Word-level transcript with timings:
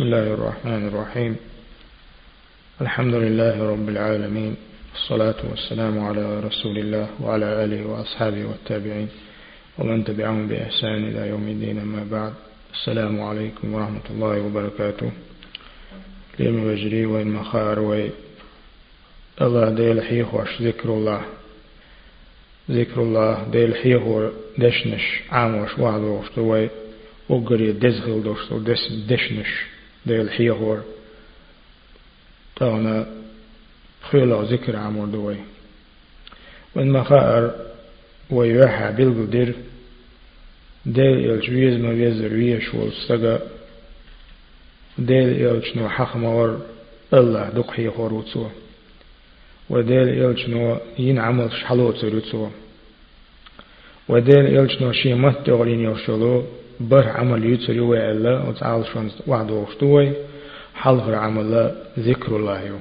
بسم 0.00 0.06
الله 0.06 0.34
الرحمن 0.34 0.88
الرحيم. 0.88 1.36
الحمد 2.80 3.14
لله 3.14 3.70
رب 3.70 3.88
العالمين 3.88 4.56
الصلاة 4.94 5.34
والسلام 5.50 5.98
على 5.98 6.40
رسول 6.40 6.78
الله 6.78 7.08
وعلى 7.20 7.64
آله 7.64 7.86
وأصحابه 7.86 8.44
والتابعين 8.44 9.08
ومن 9.78 10.04
تبعهم 10.04 10.48
بإحسان 10.48 11.08
إلى 11.08 11.28
يوم 11.28 11.48
الدين 11.48 11.78
أما 11.78 12.04
بعد. 12.10 12.32
السلام 12.74 13.20
عليكم 13.20 13.74
ورحمة 13.74 14.06
الله 14.10 14.40
وبركاته. 14.40 15.10
لم 16.38 16.64
وجري 16.64 17.06
وإن 17.06 17.26
مخار 17.26 17.78
وي 17.80 18.10
الله 19.40 19.70
ديل 19.70 20.02
حيخوش 20.02 20.62
ذكر 20.62 20.88
الله. 20.88 21.22
ذكر 22.70 23.02
الله 23.02 23.48
ديل 23.52 23.74
حيخور 23.76 24.32
دشنش 24.58 25.20
عاموش 25.30 25.78
وعدوش 25.78 26.26
دوي 26.36 26.68
وقري 27.28 27.72
دزغل 27.72 28.22
دوش 28.22 28.52
دس 28.52 28.92
دشنش. 29.08 29.79
ديل 30.06 30.30
حيخور 30.30 30.82
تانا 32.56 33.06
خيلا 34.10 34.42
ذكر 34.42 34.76
عمر 34.76 35.04
دوي 35.04 35.36
وإن 36.74 36.90
مخار 36.90 37.54
ويوحى 38.30 38.92
بالقدر 38.92 39.54
ديل 40.86 41.30
الجويز 41.30 41.80
ما 41.80 41.92
بيزر 41.92 42.32
ويش 42.32 42.74
والسقا 42.74 43.40
ديل 44.98 45.28
يلجنو 45.28 45.88
حق 45.88 46.16
مور 46.16 46.60
الله 47.14 47.50
دق 47.50 47.70
حي 47.70 47.90
خروتسو 47.90 48.46
وديل 49.70 50.08
يلجنو 50.08 50.78
ين 50.98 51.18
عمل 51.18 51.52
شحلوت 51.52 52.04
رتسو 52.04 52.48
وديل 54.08 54.46
يلجنو 54.56 54.92
شي 54.92 55.14
مت 55.14 55.46
تغلين 55.46 55.80
يوشلو. 55.80 56.59
بر 56.80 57.08
عمل 57.08 57.52
يتسري 57.52 57.80
وعلا 57.80 58.42
وتعال 58.42 58.86
شون 58.86 59.10
وعد 59.26 59.50
وشتوي 59.50 60.12
حلغر 60.74 61.14
عمل 61.14 61.74
ذكر 61.98 62.36
الله 62.36 62.62
يو 62.62 62.78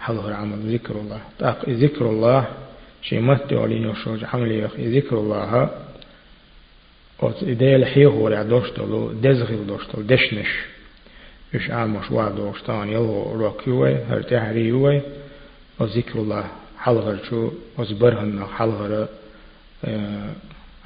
حلغر 0.00 0.32
عمل 0.32 0.74
ذكر 0.74 0.94
الله 0.94 1.20
تاق 1.38 1.68
ذكر 1.68 2.10
الله 2.10 2.46
شيء 3.02 3.20
ما 3.20 3.34
تقولين 3.34 3.90
يشوج 3.90 4.24
عمل 4.24 4.52
يخ 4.52 4.80
ذكر 4.80 5.18
الله 5.18 5.70
وت 7.22 7.42
إدي 7.42 7.76
الحيه 7.76 8.06
هو 8.06 8.28
عدوشتلو 8.28 9.12
دزغل 9.12 9.66
دوشتلو 9.66 10.02
دشنش 10.02 10.52
إيش 11.54 11.70
عمش 11.70 12.10
وعد 12.10 12.40
وشتان 12.40 12.88
يلو 12.88 13.32
روكيوي 13.32 13.94
هرتحريوي 13.94 15.00
وذكر 15.80 16.18
الله 16.18 16.44
حلغر 16.78 17.18
شو 17.30 17.50
وزبرهن 17.78 18.44
حلغر 18.56 19.08
أه 19.84 20.32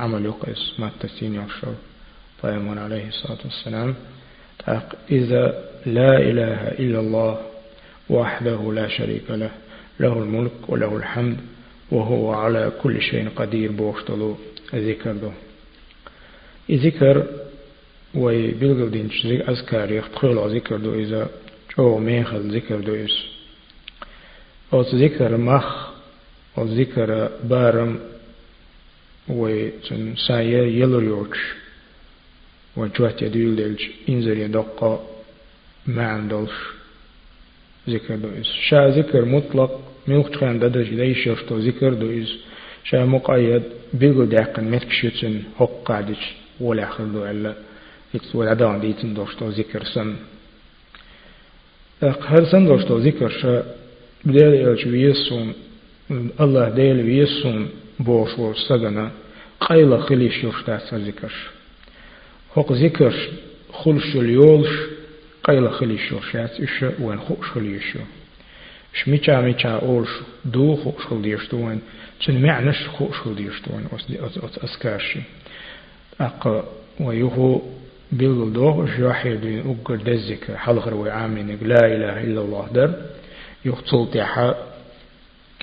عمل 0.00 0.24
يقيس 0.24 0.74
ما 0.78 0.86
التسين 0.86 1.34
يرشو 1.34 1.72
فيمون 2.40 2.78
عليه 2.78 3.08
الصلاة 3.08 3.38
والسلام. 3.44 3.94
إذا 5.10 5.64
لا 5.86 6.18
إله 6.18 6.68
إلا 6.68 7.00
الله 7.00 7.40
وحده 8.10 8.72
لا 8.72 8.88
شريك 8.88 9.30
له 9.30 9.50
له 10.00 10.12
الملك 10.12 10.68
وله 10.68 10.96
الحمد 10.96 11.36
وهو 11.90 12.32
على 12.32 12.72
كل 12.82 13.02
شيء 13.02 13.28
قدير 13.36 13.72
بوشتلو 13.72 14.36
ذكر 14.74 15.32
ذكر 16.70 17.26
وي 18.14 18.50
بيلغل 18.50 18.90
دين 18.90 19.10
شزيك 19.10 19.48
أذكار 19.48 19.92
يختخل 19.92 20.56
ذكر 20.56 20.76
دو 20.76 20.94
إذا 20.94 21.28
جو 21.78 21.98
ميخل 21.98 22.56
ذكر 22.56 22.80
دو 22.80 22.94
إس 22.94 23.24
أو 24.72 24.80
ذكر 24.80 25.36
مخ 25.36 25.88
أو 26.58 26.64
ذكر 26.64 27.30
بارم 27.44 28.00
وي 29.28 29.70
تن 29.70 30.14
سايا 30.16 30.62
يلريوش 30.62 31.38
وجوات 32.76 33.22
يدويل 33.22 33.56
دلج 33.56 33.82
إنزل 34.08 34.38
يدقى 34.38 34.98
ما 35.86 36.06
عندلش 36.06 36.56
ذكر 37.88 38.16
دو 38.16 38.28
إس 38.40 38.46
شا 38.68 38.88
ذكر 38.88 39.24
مطلق 39.24 39.80
ميوخ 40.08 40.36
خان 40.36 40.58
دادج 40.58 40.88
ليش 40.94 41.26
يشتو 41.26 41.58
ذكر 41.58 41.94
دو 41.94 42.10
إس 42.22 42.32
شا 42.84 43.04
مقايد 43.04 43.62
بيلغل 43.94 44.28
داقن 44.28 44.64
متكشيتن 44.70 45.42
حق 45.58 45.82
قادج 45.84 46.22
ولا 46.60 46.86
خلدو 46.90 47.24
ألا 47.24 47.54
يكس 48.14 48.34
ولا 48.34 48.54
دان 48.54 48.80
ديتن 48.80 49.14
دوشتو 49.14 49.48
ذكر 49.48 49.84
سن 49.84 50.16
هر 52.02 52.44
سن 52.44 52.66
دوشتو 52.66 52.98
ذكر 52.98 53.28
شا 53.28 53.64
بدال 54.24 54.54
يلش 54.54 54.86
ويسون 54.86 55.52
الله 56.40 56.68
ديل 56.68 56.98
ويسون 57.04 57.68
بوش 58.00 58.38
ور 58.38 58.54
سجنا 58.54 59.10
قيل 59.60 60.02
خليش 60.02 60.44
يشتا 60.44 60.80
ذكرش 60.92 61.46
هوق 62.58 62.72
ذكرش 62.72 63.28
خلش 63.72 64.16
اليولش 64.16 64.70
قيل 65.44 65.72
خليش 65.72 66.12
يشات 66.12 66.60
إيش 66.60 66.84
وين 67.00 67.18
خوش 67.18 67.50
خليش 67.50 67.96
إيش 68.94 69.08
ميچا 69.08 69.40
ميچا 69.40 69.68
أولش 69.68 70.10
دو 70.44 70.76
خوش 70.76 71.06
خليش 71.06 71.48
دوين 71.52 71.80
چن 72.20 72.42
معنش 72.42 72.88
خوش 72.88 73.16
خليش 73.20 73.62
دوين 73.66 73.86
أس 73.92 74.38
أس 74.38 74.58
أسكارشي 74.64 75.20
أق 76.20 76.64
ويهو 77.00 77.60
بيلغل 78.12 78.52
دوغ 78.52 78.86
جاحي 78.98 79.36
دين 79.36 79.76
أقر 79.80 79.96
دزك 79.96 80.56
حلغر 80.56 80.94
وعامين 80.94 81.58
لا 81.62 81.86
إله 81.86 82.20
إلا 82.20 82.40
الله 82.40 82.68
در 82.74 82.94
يقتل 83.64 84.06
تحا 84.14 84.73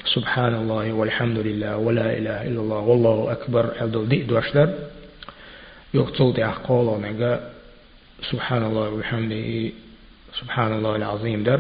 سبحان 0.06 0.56
الله 0.56 0.94
والحمد 0.94 1.38
لله 1.38 1.78
ولا 1.78 2.18
إله 2.18 2.48
إلا 2.48 2.60
الله 2.60 2.80
والله 2.80 3.32
أكبر 3.32 3.72
عبدال 3.82 4.10
دي 4.10 4.24
دوش 4.24 4.52
در 4.52 4.70
يقتل 5.94 6.44
قولا 6.44 7.12
نقا 7.12 7.52
سبحان 8.32 8.64
الله 8.64 8.90
وبحمده 8.90 9.72
سبحان 10.42 10.74
الله 10.74 10.96
العظيم 10.96 11.44
در 11.44 11.60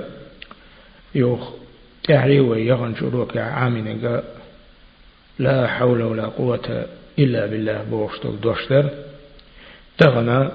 يوخ 1.15 1.49
تحري 2.03 2.39
ويغن 2.39 2.95
شروك 2.95 3.37
عامين 3.37 3.97
نقا 3.97 4.23
لا 5.39 5.67
حول 5.67 6.01
ولا 6.01 6.25
قوة 6.25 6.85
إلا 7.19 7.45
بالله 7.45 7.83
بوشتل 7.83 8.39
دوش 8.41 8.67
در 8.69 8.89
تغنى 9.97 10.49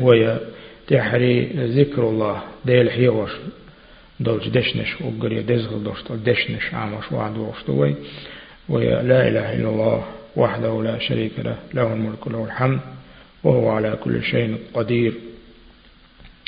ويا 0.00 0.40
تحري 0.88 1.44
ذكر 1.78 2.02
الله 2.02 2.42
ديل 2.64 2.90
حيوش 2.90 3.30
دولج 4.20 4.48
دشنش 4.48 5.00
وقري 5.00 5.42
دزغل 5.42 5.84
دوشتل 5.84 6.16
دشنش 6.16 6.74
عامش 6.74 7.12
وعد 7.12 7.38
وشتوي 7.38 7.94
لا 8.68 9.28
إله 9.28 9.54
إلا 9.54 9.68
الله 9.68 10.04
وحده 10.36 10.82
لا 10.82 10.98
شريك 10.98 11.32
له 11.38 11.56
له 11.74 11.92
الملك 11.92 12.28
له 12.28 12.44
الحمد 12.44 12.80
وهو 13.44 13.70
على 13.70 13.98
كل 14.04 14.22
شيء 14.22 14.58
قدير 14.74 15.12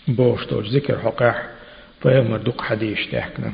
بوشتوج 0.08 0.66
ذكر 0.76 0.98
حقاح 0.98 1.48
فيوم 2.02 2.36
دق 2.36 2.62
حديش 2.62 3.06
تحكنا 3.06 3.52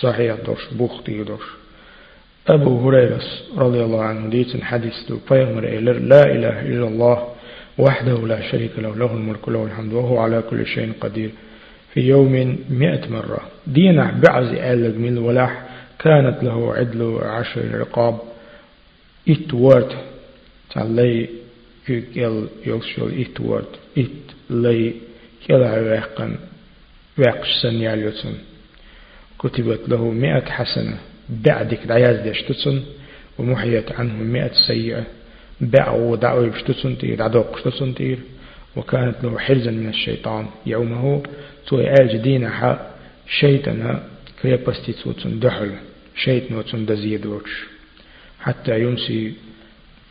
صحيح 0.00 0.36
دوش 0.46 0.68
بوختي 0.72 1.22
دوش 1.24 1.44
أبو 2.48 2.88
هريرة 2.88 3.20
رضي 3.56 3.80
الله 3.84 4.02
عنه 4.02 4.30
ديت 4.30 4.62
حديث 4.64 4.94
دو 5.08 5.18
فيوم 5.28 5.60
لا 5.60 6.22
إله 6.22 6.60
إلا 6.60 6.88
الله 6.88 7.28
وحده 7.78 8.26
لا 8.26 8.50
شريك 8.50 8.70
له 8.78 8.96
له 8.96 9.12
الملك 9.12 9.48
له 9.48 9.64
الحمد 9.64 9.92
وهو 9.92 10.18
على 10.18 10.42
كل 10.50 10.66
شيء 10.66 10.92
قدير 11.00 11.30
في 11.96 12.02
يوم 12.02 12.58
مئة 12.70 13.08
مرة. 13.10 13.40
دينا 13.66 14.20
بعز 14.24 14.46
آلق 14.46 14.98
من 14.98 15.18
الولاح 15.18 15.62
كانت 15.98 16.42
له 16.42 16.74
عدل 16.74 17.18
عشر 17.22 17.74
رقاب. 17.74 18.18
إت 19.28 19.54
وورد 19.54 19.92
تعلي 20.74 21.28
كيل 21.86 22.46
يوصل 22.66 23.12
إت 23.20 23.40
وورد 23.40 23.66
إت 23.98 24.26
لي 24.50 24.94
كلا 25.46 25.80
واقن 25.80 26.36
واقش 27.18 27.48
سن 27.62 28.34
كتبت 29.38 29.88
له 29.88 30.10
مئة 30.10 30.50
حسنة. 30.50 30.98
بعدك 31.28 31.84
العياز 31.84 32.28
دشتسن 32.28 32.82
ومحيت 33.38 33.92
عنه 33.92 34.14
مئة 34.22 34.52
سيئة. 34.66 35.04
بعو 35.60 36.14
دعوة 36.14 36.48
بشتسن 36.48 36.98
تير. 36.98 37.16
دعوة 37.16 37.52
بشتسن 37.52 37.94
تير. 37.94 38.18
وكانت 38.76 39.14
له 39.22 39.38
حرزا 39.38 39.70
من 39.70 39.88
الشيطان. 39.88 40.46
يومه 40.66 41.22
تو 41.66 41.80
آج 41.80 42.16
دين 42.16 42.48
حا 42.48 42.90
شيطنا 43.40 44.02
كريبستي 44.42 44.92
توتن 44.92 45.38
دحل 45.38 45.70
شيطن 46.16 46.54
وتن 46.54 46.86
حتى 48.40 48.80
يمسي 48.80 49.32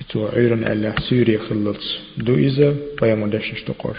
تو 0.09 0.27
عيرن 0.27 0.63
ألا 0.63 0.99
سوري 1.09 1.37
خلص. 1.37 1.97
دو 2.17 2.35
إذا 2.35 2.75
فيمدش 2.99 3.51
اشتقوش 3.51 3.97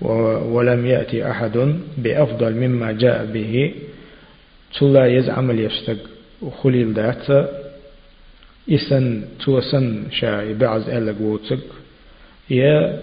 ولم 0.00 0.86
يأتي 0.86 1.30
أحد 1.30 1.56
بأفضل 1.98 2.52
مما 2.52 2.92
جاء 2.92 3.24
به. 3.34 3.74
تلا 4.80 5.06
يزعم 5.06 5.50
اليستق 5.50 5.96
وخليل 6.42 6.92
ذات 6.92 7.50
إسن 8.70 9.24
توسن 9.44 10.10
شاي 10.10 10.54
بعض 10.54 10.88
ألق 10.88 11.20
ووتسق 11.20 11.64
يا 12.50 13.02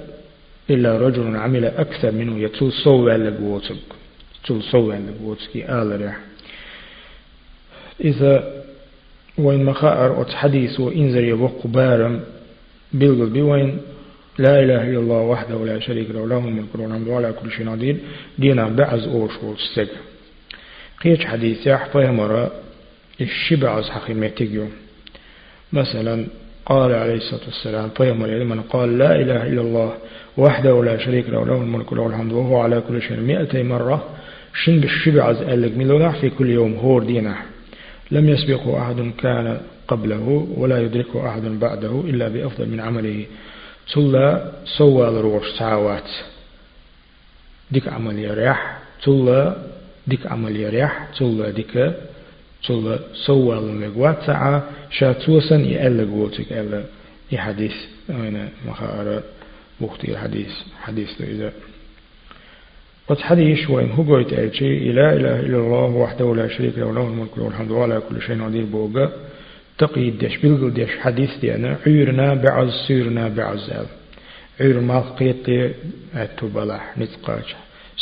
إلا 0.74 0.98
رجل 0.98 1.36
عمل 1.36 1.66
أكثر 1.66 2.12
منه 2.12 2.40
يتول 2.40 2.72
صو 2.72 3.10
ألق 3.10 3.40
ووتسق 3.42 3.96
تول 4.46 4.64
صو 4.64 4.92
ألق 4.92 5.22
ووتسق 5.24 5.56
آل 5.56 6.06
رح 6.06 6.18
إذا 8.04 8.64
وين 9.38 9.66
مخاءر 9.66 10.22
أت 10.22 10.34
حديث 10.34 10.80
وإنزر 10.80 11.24
يبق 11.24 11.68
بارم 11.68 12.22
بيلغل 12.94 13.30
بوين 13.30 13.78
لا 14.38 14.64
إله 14.64 14.82
إلا 14.90 15.00
الله 15.00 15.22
وحده 15.22 15.66
لا 15.66 15.80
شريك 15.80 16.10
له 16.12 16.28
له 16.28 16.38
الملك 16.38 16.76
وله 16.76 16.86
الحمد 16.86 17.08
وعلى 17.08 17.34
كل 17.34 17.52
شيء 17.52 17.70
قدير 17.70 17.98
دينا 18.40 18.68
بعز 18.68 19.08
أوش 19.08 19.32
والسج 19.44 19.88
قيش 21.04 21.26
حديث 21.26 21.68
يح 21.68 21.86
فهمر 21.86 22.52
الشبع 23.22 23.80
از 23.80 23.90
حقيمتيو 23.90 24.68
مثلا 25.74 26.26
قال 26.66 26.94
عليه 26.94 27.16
الصلاة 27.16 27.46
والسلام 27.46 27.90
فهمر 27.90 28.44
من 28.44 28.62
قال 28.62 28.98
لا 28.98 29.16
إله 29.16 29.48
إلا 29.48 29.62
الله 29.62 29.94
وحده 30.38 30.84
لا 30.84 30.98
شريك 30.98 31.30
له 31.30 31.46
له 31.46 31.56
الملك 31.56 31.92
وله 31.92 32.08
الحمد 32.08 32.32
وهو 32.32 32.60
على 32.60 32.82
كل 32.88 33.02
شيء 33.02 33.20
مئتي 33.20 33.64
مرة 33.64 34.10
شن 34.54 34.80
بالشبع 34.80 35.32
از 35.32 35.42
ألق 35.42 35.78
ملونا 35.78 36.12
في 36.12 36.30
كل 36.30 36.50
يوم 36.50 36.74
هور 36.74 37.04
دينا 37.04 37.36
لم 38.12 38.30
يسبقه 38.30 38.82
أحد 38.82 39.12
كان 39.18 39.62
قبله 39.88 40.48
ولا 40.58 40.82
يدركه 40.82 41.30
أحد 41.30 41.42
بعده 41.42 42.04
إلا 42.06 42.28
بأفضل 42.28 42.70
من 42.70 42.80
عمله. 42.80 43.26
تلا 43.94 44.52
سوى 44.78 45.08
الروش 45.08 45.48
ساوات. 45.60 46.10
ديك 47.72 47.88
عمل 47.88 48.20
يريح. 48.20 48.80
تلا 49.04 49.56
ديك 50.08 50.28
عمل 50.28 50.56
يريح. 50.56 51.08
تلا 51.20 51.50
ديك 51.50 51.94
تلا 52.68 53.00
سوى 53.26 54.16
ساعة 54.26 54.70
شاتوسا 54.92 55.56
يألق 55.56 56.14
ووتك 56.14 56.52
ألا 56.52 56.84
يحديث 57.32 57.76
أنا 58.10 58.50
مخارة 58.68 59.24
بختي 59.82 60.12
الحديث 60.12 60.52
حديث. 60.82 61.22
إذا. 61.22 61.54
قد 63.08 63.20
حديث 63.20 63.70
وإن 63.70 63.92
هو 63.92 64.04
قويت 64.04 64.34
لا 64.34 65.14
إله 65.14 65.40
إلا 65.40 65.58
الله 65.58 65.86
وحده 65.86 66.36
لا 66.36 66.48
شريك 66.48 66.78
له 66.78 66.94
له 66.94 67.08
الملك 67.08 67.38
والحمد 67.38 67.72
وعلى 67.72 68.02
كل 68.10 68.22
شيء 68.22 68.44
قدير 68.44 68.66
بوغا 68.66 69.12
تقيد 69.78 70.18
ديش 70.18 70.38
بلغل 70.38 70.74
ديش 70.74 70.90
حديث 71.00 71.38
دينا 71.42 71.78
عيرنا 71.86 72.34
بعز 72.34 72.70
سيرنا 72.88 73.28
بعزال 73.28 73.86
عير 74.62 74.80
ماخ 74.80 75.06
قيت 75.20 75.74
أتو 76.16 76.48
بلاح 76.48 76.98
نتقاش. 76.98 77.56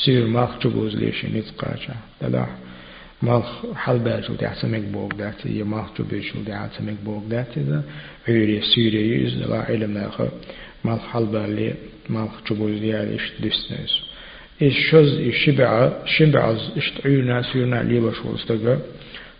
سير 0.05 0.27
ماخ 0.27 0.59
جبوز 0.59 0.95
ليش 0.95 1.25
نتقاش. 1.25 1.87
بلاح 3.23 3.33
ماخ 3.33 3.75
حل 3.75 3.99
باجو 3.99 4.33
دي 4.33 4.45
عسمك 4.45 4.81
بوغ 4.81 5.07
داتي 5.07 5.59
يا 5.59 5.63
ماخ 5.63 5.87
جبوز 5.99 6.43
دي 6.45 6.53
عسمك 6.53 6.95
بوغ 7.05 7.23
داتي 7.29 7.59
ذا 7.59 7.83
عير 8.27 8.61
سير 8.61 8.95
يز 8.95 9.37
لا 9.37 9.61
علم 9.61 9.93
ناخ 9.93 10.21
ماخ 10.83 11.07
حل 11.07 11.25
بالي 11.25 11.73
ماخ 12.09 12.29
جبوز 12.51 12.79
دي 12.79 12.93
عاليش 12.93 13.31
دسنس 13.39 14.01
إيش 14.61 14.91
شز 14.91 15.17
إيش 15.17 15.45
شبع 15.45 15.91
شبع 16.05 16.55
إيش 16.75 16.91
تعيرنا 16.91 17.41
سيرنا 17.41 17.83
ليبا 17.83 18.11
شو 18.13 18.35
استقى 18.35 18.77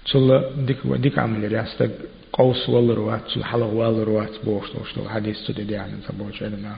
تصل 0.06 0.44
ديك 0.66 0.78
ديك 0.86 1.20
عمل 1.20 1.52
رياستك 1.52 1.92
قوس 2.34 2.70
والروات 2.70 3.28
سلحلة 3.28 3.66
والروات 3.66 4.46
بوش 4.46 4.70
توش 4.70 4.94
تو 4.94 5.10
حديث 5.10 5.38
تدي 5.48 5.74
يعني 5.74 5.94
تبوش 6.08 6.44
علنا 6.44 6.76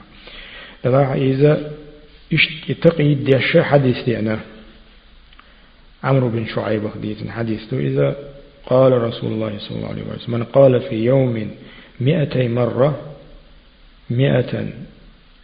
لا 0.84 1.14
إذا 1.14 1.72
يتقي 2.68 3.14
ديش 3.14 3.56
حديث 3.56 4.04
دينا 4.04 4.38
عمرو 6.04 6.28
بن 6.28 6.46
شعيب 6.46 6.88
حديث 6.94 7.28
حديث 7.28 7.74
إذا 7.74 8.16
قال 8.66 8.92
رسول 8.92 9.32
الله 9.32 9.58
صلى 9.58 9.76
الله 9.76 9.88
عليه 9.88 10.02
وسلم 10.02 10.34
من 10.34 10.44
قال 10.44 10.80
في 10.80 10.94
يوم 10.94 11.50
مئتي 12.00 12.48
مرة 12.48 13.00
مئة 14.10 14.68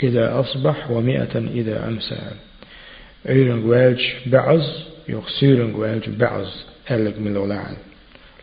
إذا 0.02 0.40
أصبح 0.40 0.90
ومئة 0.90 1.38
إذا 1.38 1.88
أمسى. 1.88 2.18
عيرن 3.26 3.62
قوالج 3.62 4.00
بعز 4.26 4.84
يخسيرن 5.08 5.72
قوالج 5.72 6.08
بعز 6.08 6.64
ألق 6.90 7.18
من 7.18 7.32
الولعن 7.32 7.76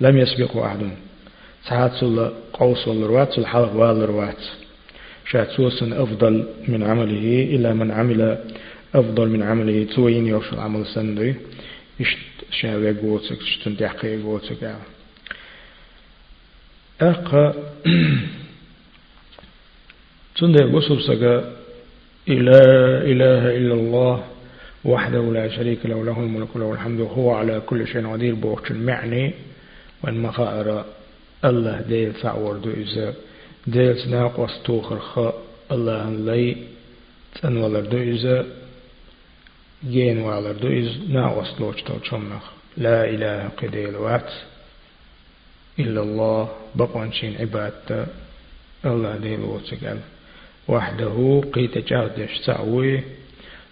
لم 0.02 0.18
يسبقه 0.18 0.66
أحد 0.66 0.80
ساعات 1.70 2.04
قوس 2.54 2.88
والروات 2.88 3.34
سل 3.34 3.46
حلق 3.46 3.76
والروات 3.76 4.38
شاعت 5.32 5.50
سوسن 5.50 5.94
أفضل 5.94 6.48
من 6.68 6.84
عمله 6.84 7.56
إلا 7.56 7.74
من 7.74 7.92
عمل 7.92 8.38
أفضل 8.96 9.30
من 9.30 9.44
عمله 9.44 9.88
توين 9.96 10.28
يوش 10.28 10.54
العمل 10.54 10.86
قوتك 13.02 13.42
شتن 13.42 13.78
تحقي 13.78 14.22
قوتك 14.22 14.76
أقا 17.02 17.54
تندي 20.36 20.64
قصب 20.64 21.00
سقا 21.00 21.56
إلا 22.28 22.62
إله 23.12 23.58
إلا 23.58 23.74
الله 23.74 24.24
وحده 24.86 25.22
لا 25.34 25.50
شريك 25.50 25.86
له 25.86 26.06
له 26.06 26.20
الملك 26.20 26.56
وله 26.56 26.74
الحمد 26.74 27.00
وهو 27.00 27.32
على 27.32 27.60
كل 27.60 27.88
شيء 27.88 28.08
قدير 28.08 28.36
بوقت 28.36 28.72
المعني 28.72 29.34
وان 30.04 30.22
مخائر 30.22 30.86
الله 31.46 31.82
ديل 31.82 32.14
تعور 32.14 32.58
دو 32.58 32.70
إذا 32.72 33.14
ديل 33.68 33.98
سناقوس 33.98 34.64
توخر 34.64 35.00
خا 35.00 35.34
الله 35.72 36.10
لي 36.10 36.58
تنولر 37.42 37.86
دو 37.86 37.98
إذا 37.98 38.46
جين 39.90 40.18
والر 40.20 40.52
دو 40.52 40.68
إذا 40.68 40.92
ناقوس 41.10 41.60
لوش 41.60 41.82
تو 41.82 42.00
چمنخ 42.00 42.44
لا 42.78 43.06
إله 43.10 43.50
قديل 43.58 43.96
وات 43.96 44.32
إلا 45.80 46.02
الله 46.02 46.50
بقوان 46.76 47.12
شين 47.12 47.36
عبادة 47.40 48.06
الله 48.86 49.18
ديل 49.18 49.40
وتقال 49.40 50.00
وحده 50.68 51.42
قيت 51.54 51.78
جاهدش 51.78 52.34
سعوي 52.46 53.04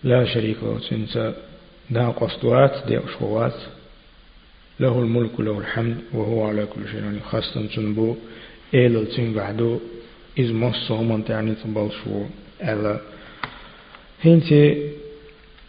لا 0.04 0.26
شريك 0.26 0.58
له 0.64 0.80
سنسا 0.90 1.36
ناقص 1.90 2.38
دوات 2.42 2.88
دي 2.88 2.98
أشوات 3.00 3.60
له 4.80 5.00
الملك 5.00 5.40
له 5.40 5.58
الحمد 5.60 5.98
وهو 6.14 6.48
على 6.48 6.66
كل 6.66 6.88
شيء 6.92 7.04
يعني 7.04 7.20
خاصة 7.20 7.66
تنبو 7.76 8.16
إيل 8.74 8.98
التين 8.98 9.34
بعدو 9.34 9.80
إذ 10.38 10.54
مصه 10.54 11.02
من 11.02 11.26
تعني 11.26 11.56
تنبال 11.56 11.90
شو 12.04 12.24
ألا 12.64 13.00
هنتي 14.26 14.92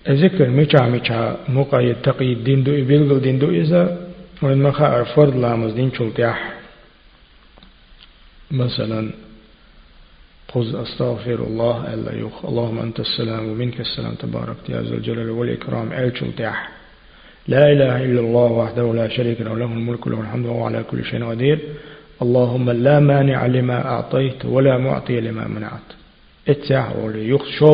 أذكر 0.08 0.48
ميشا 0.48 0.82
ميشا 0.82 1.36
موقع 1.48 1.80
يتقي 1.80 2.32
الدين 2.32 2.64
دو 2.64 2.72
إبلغل 2.72 3.20
دين 3.20 3.38
دو 3.38 3.50
إذا 3.50 4.08
وإن 4.42 4.62
مخا 4.62 5.00
أرفض 5.00 5.36
لامز 5.36 5.72
دين 5.72 5.92
شلتيح 5.92 6.52
مثلا 8.50 9.10
قل 10.54 10.76
أستغفر 10.76 11.34
الله 11.34 11.94
ألا 11.94 12.12
يخ 12.14 12.44
اللهم 12.44 12.78
أنت 12.78 13.00
السلام 13.00 13.48
ومنك 13.48 13.80
السلام 13.80 14.14
تبارك 14.14 14.56
يا 14.68 14.82
ذا 14.82 14.94
الجلال 14.94 15.30
والإكرام 15.30 15.92
ألشل 15.92 16.32
تاح 16.36 16.68
لا 17.48 17.72
إله 17.72 18.04
إلا 18.04 18.20
الله 18.20 18.52
وحده 18.52 18.94
لا 18.94 19.08
شريك 19.08 19.40
له 19.40 19.58
له 19.58 19.64
الملك 19.64 20.06
وله 20.06 20.20
الحمد 20.20 20.46
وهو 20.46 20.64
على 20.64 20.84
كل 20.90 21.04
شيء 21.04 21.24
قدير 21.24 21.58
اللهم 22.22 22.70
لا 22.70 23.00
مانع 23.00 23.46
لما 23.46 23.86
أعطيت 23.86 24.44
ولا 24.44 24.78
معطي 24.78 25.20
لما 25.20 25.48
منعت. 25.48 25.88
اتساح 26.48 26.96
ولي 26.96 27.28
يخشى 27.28 27.64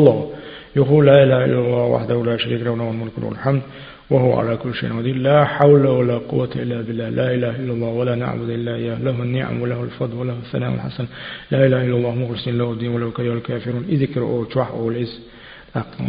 يقول 0.76 1.06
لا 1.06 1.22
إله 1.22 1.44
إلا 1.44 1.58
الله 1.58 1.84
وحده 1.84 2.24
لا 2.24 2.36
شريك 2.36 2.62
له 2.62 2.76
له 2.76 2.90
الملك 2.90 3.18
وله 3.18 3.28
الحمد 3.28 3.62
وهو 4.10 4.32
على 4.38 4.56
كل 4.56 4.74
شيء 4.74 4.98
قدير. 4.98 5.16
لا 5.16 5.44
حول 5.44 5.86
ولا 5.86 6.18
قوة 6.18 6.50
إلا 6.56 6.82
بالله. 6.82 7.08
لا 7.08 7.34
إله 7.34 7.50
إلا 7.56 7.72
الله 7.72 7.88
ولا 7.88 8.14
نعبد 8.14 8.50
إلا 8.50 8.74
إياه. 8.74 8.98
له 8.98 9.22
النعم 9.22 9.62
وله 9.62 9.82
الفضل 9.82 10.16
وله 10.16 10.32
الثناء 10.32 10.74
الحسن. 10.74 11.06
لا 11.50 11.66
إله 11.66 11.84
إلا 11.84 11.96
الله 11.96 12.14
مخلصين 12.14 12.58
له 12.58 12.72
الدين 12.72 12.88
ولو 12.88 13.10
كره 13.10 13.32
الكافرون. 13.32 13.82
ذكر 13.90 14.20
أو 14.20 14.44
توح 14.44 14.70
أو 14.70 14.90
الإز 14.90 15.20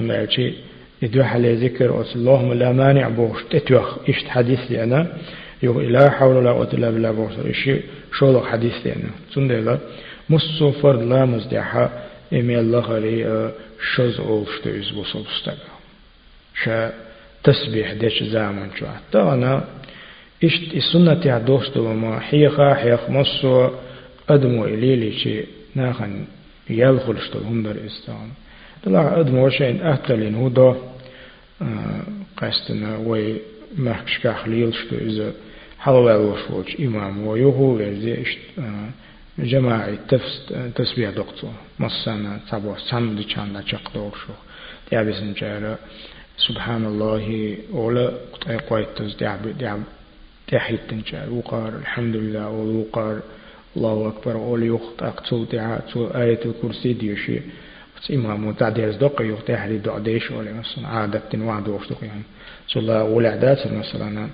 لا 0.02 0.30
شيء. 0.30 0.54
يدوح 1.02 1.34
على 1.34 1.56
ذكر 1.56 2.06
اللهم 2.16 2.54
لا 2.54 2.72
مانع 2.72 3.08
بوش. 3.10 3.44
تتوخ. 3.52 3.98
إشت 4.10 4.28
حديث 4.28 4.72
لأنا. 4.72 5.08
يقول 5.64 5.94
لا 5.94 6.10
حول 6.10 6.36
ولا 6.36 6.52
قوة 6.52 6.70
إلا 6.74 6.90
بالله 6.90 7.12
بوش. 7.12 7.32
إشي. 7.50 7.80
شو 8.18 8.42
حديث 8.42 8.74
لأنا. 8.86 9.10
سندلا 9.34 9.78
مصو 10.30 10.72
فرد 10.72 11.02
لا 11.02 11.26
مزدحا 11.26 11.90
شتوز 14.58 14.92
بصوب 14.92 15.26
استقا 15.28 15.72
شا 16.64 16.92
تسبيح 17.44 17.94
وما 21.78 22.20
حيخا 22.20 22.74
حيخ 22.74 23.10
مصو 23.10 23.70
أدمو 24.30 24.66
إليلي 24.66 25.12
شي 25.12 25.44
ناخن 25.76 26.26
يلخل 26.70 27.22
شتو 27.22 27.40
هم 27.40 27.64
در 27.64 27.76
استان 27.86 28.30
طلع 28.84 29.20
أدمو 29.20 29.50
شين 29.50 29.82
أهتلين 29.82 30.36
هدو 30.36 30.76
قاستنا 32.38 32.98
وي 32.98 33.36
محكش 33.78 34.20
كاخليل 34.20 34.74
شتو 34.74 34.96
إذا 34.96 35.34
حلوة 35.80 36.18
وشوش 36.18 36.80
إمام 36.80 37.28
ويهو 37.28 37.78
غير 37.78 38.22
إشت 38.22 38.40
جماعي 39.40 39.98
تسبيح 40.76 41.10
دكتور 41.10 41.52
مصانا 41.80 42.40
تبو 42.52 42.76
سامد 42.90 43.22
چانا 43.22 43.62
چق 43.62 43.94
دوشو 43.94 44.34
تيابسن 44.90 45.34
جارة 45.34 45.78
سبحان 46.38 46.86
الله 46.86 47.58
ولا 47.72 48.08
قطعي 48.34 48.58
قويت 48.58 48.88
تز 48.96 49.16
دعب 49.16 49.58
دعب 49.58 49.80
تحيت 50.48 50.80
تنشاء 50.90 51.30
وقار 51.30 51.76
الحمد 51.76 52.16
لله 52.16 52.50
وقار 52.50 53.22
الله 53.78 54.08
أكبر 54.08 54.36
أولي 54.36 54.68
يخط 54.68 55.04
أقتل 55.04 55.48
تو 55.94 56.08
آية 56.08 56.40
الكرسي 56.46 56.94
ديوشي 56.94 57.42
إمام 58.12 58.54
تعديز 58.54 58.96
دق 58.96 59.22
يخطي 59.22 59.58
حدي 59.58 59.78
دع 59.78 59.98
ديش 59.98 60.32
ولا 60.32 60.54
مثلا 60.54 60.88
عادة 60.88 61.30
وعد 61.36 61.68
وفتق 61.70 62.04
يعني 62.04 62.24
صلى 62.68 62.82
الله 62.82 63.04
والعدات 63.04 63.68
مثلا. 63.68 64.30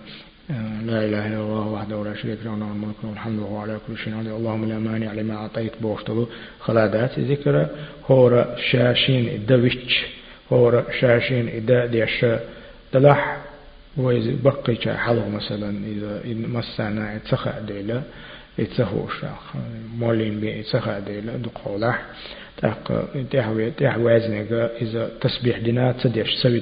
لا 0.49 1.05
إله 1.05 1.27
إلا 1.27 1.39
الله 1.41 1.67
وحده 1.67 2.03
لا 2.03 2.15
شريك 2.15 2.39
له 2.45 2.55
له 2.55 2.71
الملك 2.71 2.95
والحمد 3.03 3.39
وهو 3.39 3.57
على 3.57 3.77
كل 3.87 3.97
شيء 3.97 4.17
قدير 4.19 4.35
اللهم 4.35 4.65
لا 4.65 4.79
مانع 4.79 5.13
لما 5.13 5.35
أعطيت 5.35 5.71
بوشتلو 5.81 6.27
خلادات 6.59 7.19
ذكر. 7.19 7.67
هو 8.11 8.45
شاشين 8.71 9.27
الدويتش 9.27 10.05
هو 10.53 10.83
شاشين 10.99 11.47
إدا 11.47 11.85
ديش 11.85 12.25
دلح. 12.93 13.37
وإذا 13.97 14.31
بقي 14.43 14.97
حلو 14.97 15.29
مثلا. 15.29 15.69
إذا 15.87 16.21
مسانا 16.25 17.15
اتسخى 17.15 17.53
ديلا. 17.67 18.01
اتسخوش 18.59 19.25
مولين 19.99 20.39
بي 20.39 20.59
اتسخى 20.59 21.01
ديلا. 21.07 21.33
دقولح 21.37 22.01
تاق 22.57 23.09
تحوي 23.77 24.17
إذا 24.81 25.11
تسبيح 25.21 25.57
دينا 25.57 25.91
تديش 25.91 26.29
سوي 26.43 26.59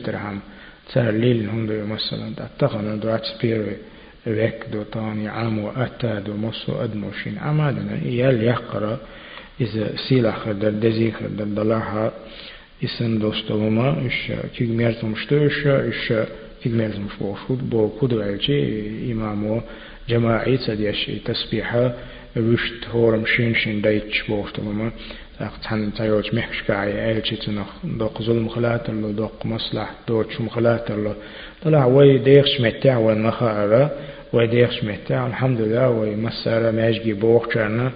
ترهم 0.94 1.06
تسار 1.06 1.12
ليل 1.12 1.50
هم 1.50 1.90
مثلا 1.92 2.34
تتخن 2.58 3.00
دوات 3.00 3.22
سبيري 3.26 3.78
vek 4.26 4.72
do 4.72 4.84
tani 4.86 5.28
amu 5.28 5.70
atta 5.70 6.20
do 6.26 6.34
mosso 6.34 6.80
admoshin 6.82 7.38
amadana 7.38 7.96
yal 8.04 8.42
yaqra 8.42 9.00
إذا 9.62 9.96
سيلح 10.10 10.52
در 10.52 10.70
دزيخ 10.70 11.24
در 11.38 11.46
دلاها 11.46 12.12
إسن 12.84 13.20
دوستوما 13.20 14.08
إش 14.08 14.32
كيج 14.58 14.70
ميرتم 14.70 15.16
شتوش 15.16 15.68
إش 15.68 16.14
كيج 16.64 16.74
ميرتم 16.74 17.08
شوشود 17.20 17.70
بو 17.70 17.90
كدو 18.00 18.22
عيجي 18.22 19.12
إمامو 19.12 19.62
جماعي 20.10 20.58
تديش 20.58 21.12
تسبيحة 21.26 21.94
وشت 22.38 22.88
هورم 22.94 23.24
تحن 25.64 25.94
تايوج 25.94 26.36
محش 26.36 26.64
كاعي 26.68 27.12
ألشي 27.12 27.36
تنخ 27.36 27.68
دوق 27.84 28.22
ظلم 28.22 28.50
خلاتر 28.50 28.94
له 28.94 29.12
دوق 29.12 29.46
مصلح 29.46 29.92
دوش 30.08 30.42
مخلاتر 30.42 30.96
له 30.96 31.16
طلع 31.64 31.86
وي 31.86 32.18
ديخش 32.18 32.62
متاع 32.62 32.98
والمخارة 32.98 33.92
ويديخش 34.34 34.84
متاع 34.84 35.28
الحمد 35.28 35.62
لله 35.62 35.90
ويمسر 35.90 36.72
ماجي 36.72 37.14
بوخشرنا 37.14 37.92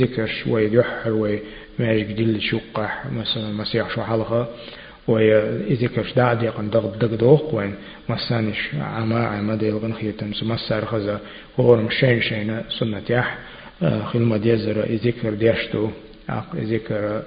ذكرش 0.00 0.46
ويدحر 0.46 1.12
ويماجي 1.12 2.12
دل 2.14 2.40
شقح 2.40 3.06
مثلا 3.12 3.52
مسيح 3.52 3.90
شو 3.94 4.02
حلقة 4.02 4.48
ويذكرش 5.08 6.12
دعد 6.14 6.42
يقن 6.42 6.70
دغد 6.70 6.98
دغدوق 6.98 7.54
وين 7.54 7.74
مسانش 8.08 8.58
عما 8.80 9.26
عما 9.26 9.54
ديلغن 9.54 9.92
خيتم 9.92 10.32
سمسر 10.32 10.84
خزا 10.84 11.20
هو 11.60 11.76
مشين 11.76 12.20
شينا 12.22 12.64
سنة 12.78 13.02
يح 13.10 13.38
خلما 14.12 14.36
ديزر 14.36 14.84
ذكر 15.04 15.34
ديشتو 15.34 15.88
ذكر 16.56 17.22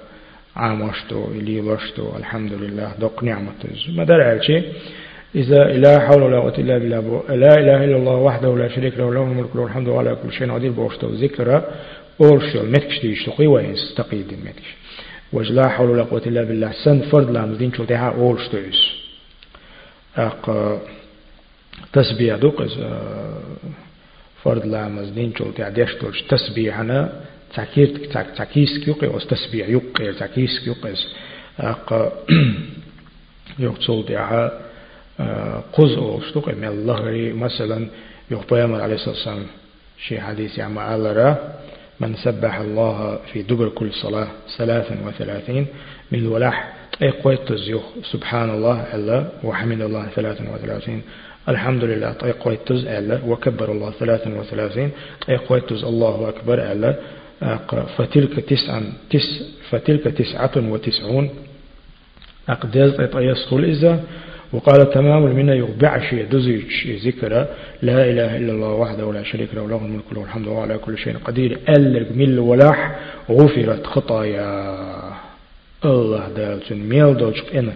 عامشتو 0.56 1.30
إلي 1.30 1.60
لشتو 1.60 2.16
الحمد 2.16 2.52
لله 2.52 2.94
دق 3.00 3.24
نعمتز 3.24 3.90
ما 3.96 4.04
درعي 4.04 4.64
إذا 5.34 5.64
لا 5.64 6.00
حول 6.00 6.22
ولا 6.22 6.40
قوة 6.40 6.58
إلا 6.58 6.78
بالله 6.78 7.22
لا 7.28 7.54
إله 7.54 7.84
إلا 7.84 7.96
الله 7.96 8.16
وحده 8.16 8.56
لا 8.56 8.68
شريك 8.68 8.98
له 8.98 9.14
له 9.14 9.22
الملك 9.22 9.54
وله 9.54 9.66
الحمد 9.66 9.88
وعلى 9.88 10.16
كل 10.22 10.32
شيء 10.32 10.52
قدير. 10.52 10.70
بوشته 10.70 11.08
ذكر 11.12 11.62
أورشل 12.20 12.70
متكش 12.70 12.98
تيشتقي 12.98 13.46
وين 13.46 13.72
استقيد 13.72 14.26
متكش 14.44 14.70
وج 15.32 15.52
لا 15.52 15.68
حول 15.68 15.90
ولا 15.90 16.02
قوة 16.02 16.22
إلا 16.26 16.42
بالله. 16.42 16.72
سن 16.84 17.00
فرد 17.00 17.30
لام 17.30 17.54
دين 17.54 17.72
شو 17.72 17.84
تها 17.84 18.08
أورشتويس 18.10 18.80
أق 20.16 20.44
تسبيح 21.92 22.36
دوقز 22.36 22.78
فرد 24.42 24.66
لام 24.66 25.04
دين 25.14 25.32
شو 25.38 25.50
تها 25.50 25.68
ديشتوش 25.68 26.22
تسبيحنا 26.22 27.12
كيوقي 28.84 29.06
أو 29.06 29.18
تسبيح 29.18 29.68
يوقي 29.68 30.12
تاكيس 30.12 30.60
كيوقز 30.64 31.06
أق 31.60 32.12
يوقتصل 33.58 34.04
تها 34.06 34.60
قز 35.72 35.92
أوشتوك 35.92 36.48
من 36.48 36.64
الله 36.64 37.32
مثلا 37.34 37.86
يقبل 38.30 38.80
عليه 38.80 38.94
الصلاة 38.94 39.14
والسلام. 39.14 39.46
شي 40.06 40.20
حديث 40.20 40.58
يا 40.58 40.68
معالرة 40.68 41.54
من 42.00 42.14
سبح 42.14 42.58
الله 42.58 43.18
في 43.32 43.42
دبر 43.42 43.68
كل 43.68 43.92
صلاة 43.92 44.28
ثلاثا 44.56 44.98
وثلاثين 45.06 45.66
من 46.12 46.18
الولح 46.18 46.72
أي 47.02 47.10
قويت 47.10 47.40
تزيوخ 47.48 47.82
سبحان 48.12 48.50
الله 48.50 48.94
ألا 48.94 49.28
وحمد 49.44 49.80
الله 49.80 50.06
ثلاثا 50.06 50.54
وثلاثين. 50.54 51.02
الحمد 51.48 51.84
لله 51.84 52.14
أي 52.24 52.32
قويت 52.32 52.60
تز 52.66 52.86
ألا 52.86 53.20
وكبر 53.26 53.72
الله 53.72 53.90
ثلاثا 53.90 54.34
وثلاثين. 54.34 54.90
أي 55.28 55.36
قويت 55.36 55.64
تز 55.68 55.84
الله 55.84 56.28
أكبر 56.28 56.72
ألا 56.72 56.96
فتلك 57.96 58.40
تسعا 58.40 58.92
تس 59.10 59.56
فتلك 59.70 60.04
تسعة 60.04 60.50
وتسعون. 60.56 61.30
أقداز 62.48 63.00
أيسخل 63.00 63.64
إذا. 63.64 64.04
وقال 64.52 64.90
تمام 64.90 65.26
المنة 65.26 65.54
شيء 66.10 66.26
دزيج 66.26 67.06
ذكر 67.06 67.28
لا 67.82 68.10
إله 68.10 68.36
إلا 68.36 68.52
الله 68.52 68.72
وحده 68.72 69.12
لا 69.12 69.22
شريك 69.22 69.54
له 69.54 69.68
له 69.68 69.76
الملك 69.76 70.12
له 70.12 70.24
الحمد 70.24 70.48
لله 70.48 70.60
على 70.60 70.78
كل 70.78 70.98
شيء 70.98 71.16
قدير. 71.24 71.58
ألق 71.68 72.12
من 72.12 72.24
الولاح 72.24 72.98
غفرت 73.30 73.86
خطايا. 73.86 74.76
الله 75.84 76.28
دالتون 76.28 76.78
ميل 76.78 77.16
دوشق 77.16 77.54
إنا 77.54 77.72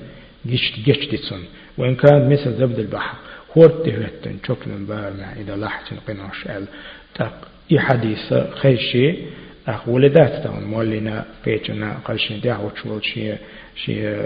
جشت 0.47 0.81
جشت 0.87 1.15
تسون. 1.15 1.45
وإن 1.79 1.95
كان 1.95 2.33
مثل 2.33 2.53
زبد 2.53 2.79
البحر 2.79 3.17
هورت 3.59 3.89
هتن 3.89 4.37
شكل 4.47 4.71
بارمع 4.89 5.33
إذا 5.33 5.57
لحت 5.57 5.95
قناش 6.09 6.47
أل. 6.47 6.65
تق 7.15 7.49
إي 7.73 7.81
حديث 7.81 8.35
خيشي 8.61 9.17
أخ 9.69 9.89
ولدات 9.89 10.45
تون 10.45 10.65
مولينا 10.65 11.25
بيتنا 11.45 11.99
قلشين 12.05 12.41
دعوة 12.41 12.73
شوال 12.83 13.05
شيء 13.05 13.39
شي 13.77 14.17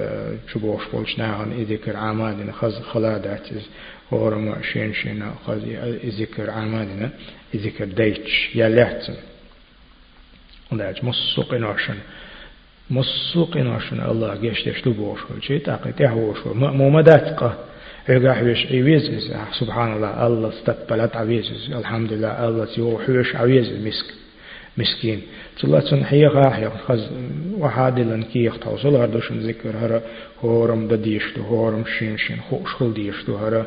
شبوش 0.52 0.82
بولش 0.92 1.18
ناغن 1.18 1.52
إذكر 1.52 1.96
عمادنا 1.96 2.52
خز 2.52 2.80
خلادات 2.80 3.48
هورم 4.12 4.54
شين 4.72 4.94
شين 4.94 5.30
خز 5.46 5.62
إذكر 6.04 6.50
عمادنا 6.50 7.10
إذكر 7.54 7.84
ديتش 7.84 8.50
يا 8.54 8.68
لحتن 8.68 9.14
وداج 10.72 11.04
مصوق 11.04 11.54
ناشن 11.54 11.94
مصوق 12.90 13.56
ناشن 13.56 14.00
الله 14.00 14.34
جيش 14.34 14.62
تشتو 14.62 14.92
بوش 14.92 15.20
شيء 15.40 15.58
تاقي 15.58 15.92
تهوش 15.92 16.38
مو 16.46 16.90
مداتقه 16.90 17.58
يقع 18.08 18.34
حوش 18.34 18.66
عويز 18.66 19.02
سبحان 19.60 19.92
الله. 19.96 20.26
الله 20.26 20.48
استقبلت 20.48 21.16
عويز 21.16 21.72
الحمد 21.72 22.12
لله 22.12 22.48
الله 22.48 22.66
سيو 22.66 22.98
حوش 22.98 23.36
عويز 23.36 23.72
مسك 23.86 24.14
مسكين. 24.76 25.22
تلاتن 25.60 26.04
حيا 26.04 26.28
غاحيا 26.28 26.70
خز 26.86 27.08
وحادلن 27.58 28.22
كي 28.22 28.44
يختوصل 28.44 28.96
هردوشن 28.96 29.38
ذكر 29.38 29.76
هرا 29.76 30.00
هورم 30.44 30.88
بديشتو. 30.88 31.42
هورم 31.42 31.84
شين 31.98 32.18
شين 32.18 32.40
خوش 32.50 32.74
خل 32.74 32.94
ديشتو 32.94 33.36
هرا 33.36 33.66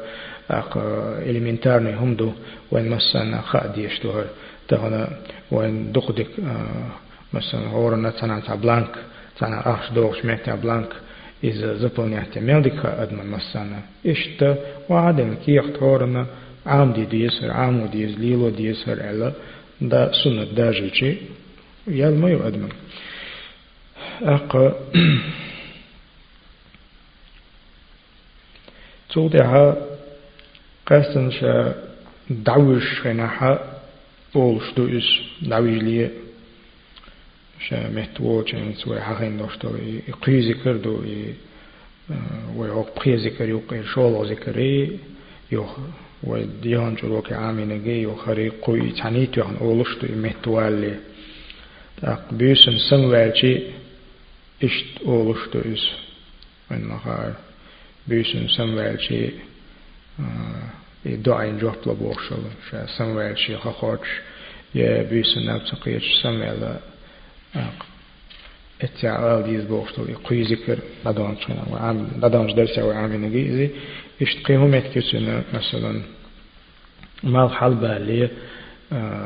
أق 0.52 0.78
إليمنتارني 1.28 1.96
همدو 1.96 2.32
وين 2.72 2.90
مسنا 2.90 3.42
خا 3.42 3.68
ديشتو 3.76 4.12
هر. 4.12 4.26
تهنا 4.68 5.08
وين 5.52 5.92
دقدك 5.92 6.28
مثلا 7.34 7.68
هورنا 7.68 8.10
تنا 8.10 8.40
تا 8.40 8.56
بلانك. 8.56 8.96
تنا 9.40 9.74
أخش 9.74 9.92
دوغش 9.92 10.26
مهتا 10.26 10.56
بلانك. 10.56 10.90
إذا 11.44 11.74
زبلنيات 11.74 12.38
ملدك 12.38 12.86
أدمن 12.86 13.28
مسنا 13.32 13.80
إشتا 14.08 14.56
وعدن 14.90 15.36
كي 15.46 15.56
يختورنا 15.56 16.26
عام 16.66 16.94
دي 16.94 17.06
ديسر 17.06 17.52
عامو 17.52 17.86
ديز 17.86 18.20
ليلو 18.20 18.50
ديسر 18.50 18.94
ألا. 18.94 19.32
دا 19.82 20.12
سنة 20.24 20.44
داجيشي 20.44 21.16
يال 21.88 22.20
ما 22.22 22.30
يؤدمن. 22.30 22.70
أق 24.22 24.52
تودع 29.10 29.74
قاسن 30.86 31.32
شا 31.32 31.76
دعوش 32.30 33.02
خناحا 33.02 33.80
أول 34.36 34.62
شدو 34.62 34.98
إس 34.98 35.10
دعوش 35.42 35.70
لي 35.70 36.10
شا 37.60 37.90
مهتوو 37.90 38.44
چن 38.44 38.74
سوى 38.74 39.02
حقين 39.02 39.38
دوشتو 39.38 39.76
يقي 40.08 40.40
ذكر 40.40 40.78
دو. 40.78 41.04
ويوق 42.56 42.96
بخي 42.96 43.16
ذكر. 43.16 43.50
يوقي 43.50 43.84
شولو 43.84 44.24
ذكري 44.24 45.00
يوخ 45.52 45.80
وديان 46.24 46.96
جروك 46.96 47.34
عامينجي 47.34 48.06
وخري 48.06 48.50
قوي 48.50 48.92
تانيت 48.92 49.38
يوحن 49.38 49.56
أولشتو 49.62 50.08
مهتوالي 50.16 50.96
تاق 52.02 52.34
بيسن 52.34 52.78
سموالشي 52.90 53.60
اشت 54.64 55.02
أولشتو 55.06 55.60
إس 55.60 55.86
من 56.72 56.88
نخار 56.88 57.34
بيسن 58.08 58.48
سموالشي 58.48 59.30
دعين 61.06 61.58
جوب 61.58 61.76
لبوشل 61.86 62.44
شا 62.72 62.86
سموالشي 62.98 63.58
خخوش 63.58 64.08
يا 64.76 65.04
بيسن 65.04 65.46
نبتقيش 65.46 66.04
سموالا 66.24 66.80
اتعال 68.84 69.44
ديز 69.44 69.64
بوشتو 69.64 70.06
يقوي 70.06 70.42
ذكر 70.44 70.80
ندانش 71.06 71.50
ندانش 72.24 72.54
درسي 72.54 72.82
وعامينجي 72.82 73.70
اشتقيهم 74.22 74.76
يتكسنا 74.76 75.44
مثلا 75.54 76.02
مال 77.24 77.50
حلبة 77.52 77.98
اللي 77.98 78.30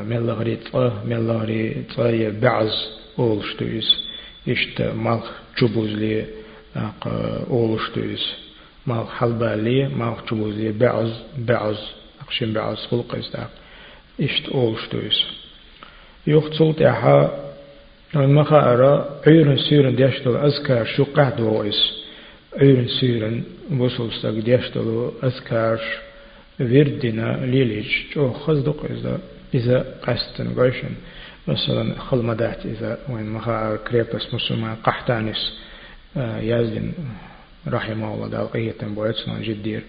ملغري 0.09 0.55
طه 0.55 1.03
ملغري 1.05 1.83
طه 1.97 2.29
بعز 2.29 2.88
أول 3.19 3.43
شتويس 3.45 3.85
اشت 4.47 4.81
مال 4.81 5.19
جبوز 5.62 5.89
لي 5.89 6.25
أول 7.50 7.79
شتويس 7.79 8.33
مال 8.88 9.07
حلبة 9.07 9.53
اللي 9.53 9.88
مال 9.88 10.15
جبوز 10.31 10.55
لي 10.55 10.71
بعز 10.71 11.13
بعز 11.38 11.77
أقشم 12.21 12.53
بعض 12.53 12.75
خلق 12.75 13.15
إستاق 13.15 13.50
إشت 14.21 14.50
أولشتويس 14.50 15.24
يختصلت 16.27 16.81
أحا 18.15 18.24
المخا 18.24 18.74
أرى 18.74 19.19
عيرن 19.27 19.57
سيرن 19.57 19.95
ديشتو 19.95 20.36
أذكار 20.36 20.86
شو 20.86 21.03
قعدو 21.03 21.63
إس 21.63 22.03
عيرن 22.62 22.88
سيرن 22.88 23.43
وصلستك 23.79 24.29
ديشتو 24.29 25.12
أذكار 25.24 25.79
وردنا 26.60 27.45
ليليج 27.45 27.91
جو 28.15 28.34
خزدق 28.34 28.86
إذا 28.86 29.19
إذا 29.53 29.86
قستن 30.01 30.48
قيشن 30.60 30.93
مثلا 31.48 32.00
خلمدات 32.00 32.65
إذا 32.65 33.00
وين 33.10 33.29
مخا 33.29 33.75
كريبس 33.75 34.34
مسلمان 34.34 34.75
قحتانس 34.75 35.60
يازن 36.51 36.91
رحمه 37.67 38.13
الله 38.13 38.27
دال 38.27 38.51
قية 38.51 38.75
بويتسنا 38.81 39.39
جدير 39.39 39.81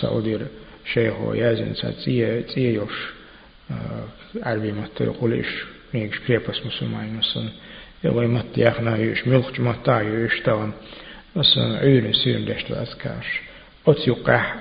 سعودير 0.00 0.46
شيخو 0.92 1.34
يازن 1.34 1.74
ساتسية 1.74 2.40
تيوش 2.40 2.96
عربي 4.42 4.72
متر 4.72 5.10
قولش 5.10 5.77
كريبس 5.92 6.66
مسلمان 6.66 7.16
مثلا 7.16 7.48
يلا 8.04 8.26
مت 8.26 8.58
يخنا 8.58 8.96
يش 8.96 9.28
ملخ 9.28 9.60
متا 9.60 10.00
يش 10.00 10.40
تاون 10.40 10.72
مثلا 11.36 11.78
عيون 11.78 12.12
سيرم 12.12 12.44
دشت 12.44 12.70
الأذكار 12.70 13.26
قد 13.86 13.96
يقح 14.06 14.54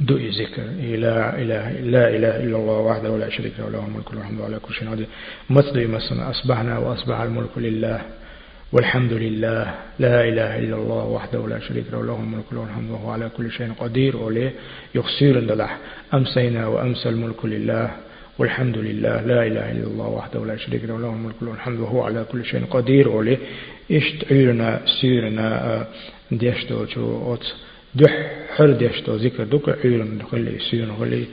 دو 0.00 0.16
ذكر 0.16 0.62
لا 0.96 1.38
إله 1.42 1.70
لا 1.70 2.08
إله 2.08 2.36
إلا 2.44 2.56
الله 2.56 2.78
وحده 2.78 3.16
لا 3.18 3.30
شريك 3.30 3.52
له 3.58 3.70
له 3.70 3.86
الملك 3.86 4.10
والحمد 4.10 4.40
على 4.40 4.58
كل 4.58 4.74
شيء 4.74 4.90
قدير 4.90 5.06
مثل 5.50 5.86
مثلا 5.86 6.30
أصبحنا 6.30 6.78
وأصبح 6.78 7.20
الملك 7.20 7.50
لله 7.56 8.00
والحمد 8.72 9.12
لله 9.12 9.74
لا 9.98 10.24
إله 10.28 10.58
إلا 10.58 10.76
الله 10.76 11.04
وحده 11.04 11.48
لا 11.48 11.58
شريك 11.60 11.84
له 11.92 12.04
له 12.04 12.16
الملك 12.16 12.52
وله 12.52 12.64
الحمد 12.64 12.90
وهو 12.90 13.10
على 13.10 13.28
كل 13.28 13.50
شيء 13.50 13.72
قدير 13.78 14.16
وليه 14.16 14.52
يخسر 14.94 15.26
لله 15.40 15.70
أمسينا 16.14 16.66
وأمسى 16.66 17.08
الملك 17.08 17.44
لله 17.44 17.90
والحمد 18.38 18.78
لله 18.78 19.20
لا 19.20 19.46
إله 19.46 19.72
إلا 19.72 19.86
الله 19.86 20.08
وحده 20.08 20.44
لا 20.46 20.56
شريك 20.56 20.84
له 20.84 20.98
له 20.98 21.10
الملك 21.10 21.34
وله 21.42 21.52
الحمد 21.52 21.80
وهو 21.80 22.02
على 22.02 22.24
كل 22.32 22.44
شيء 22.44 22.64
قدير. 22.64 23.08
وليه 23.08 23.38
إشت 23.92 24.32
عيرنا 24.32 24.80
سيرنا 25.00 25.86
ديشتو 26.30 26.84
جو 26.84 27.38
دح 27.94 28.12
حر 28.56 28.70
ديشتو 28.70 29.16
ذكر 29.16 29.44
دوك 29.44 29.68
عيرنا 29.68 30.24
خلي 30.24 30.58
سيرنا 30.70 30.94
خلي 31.00 31.24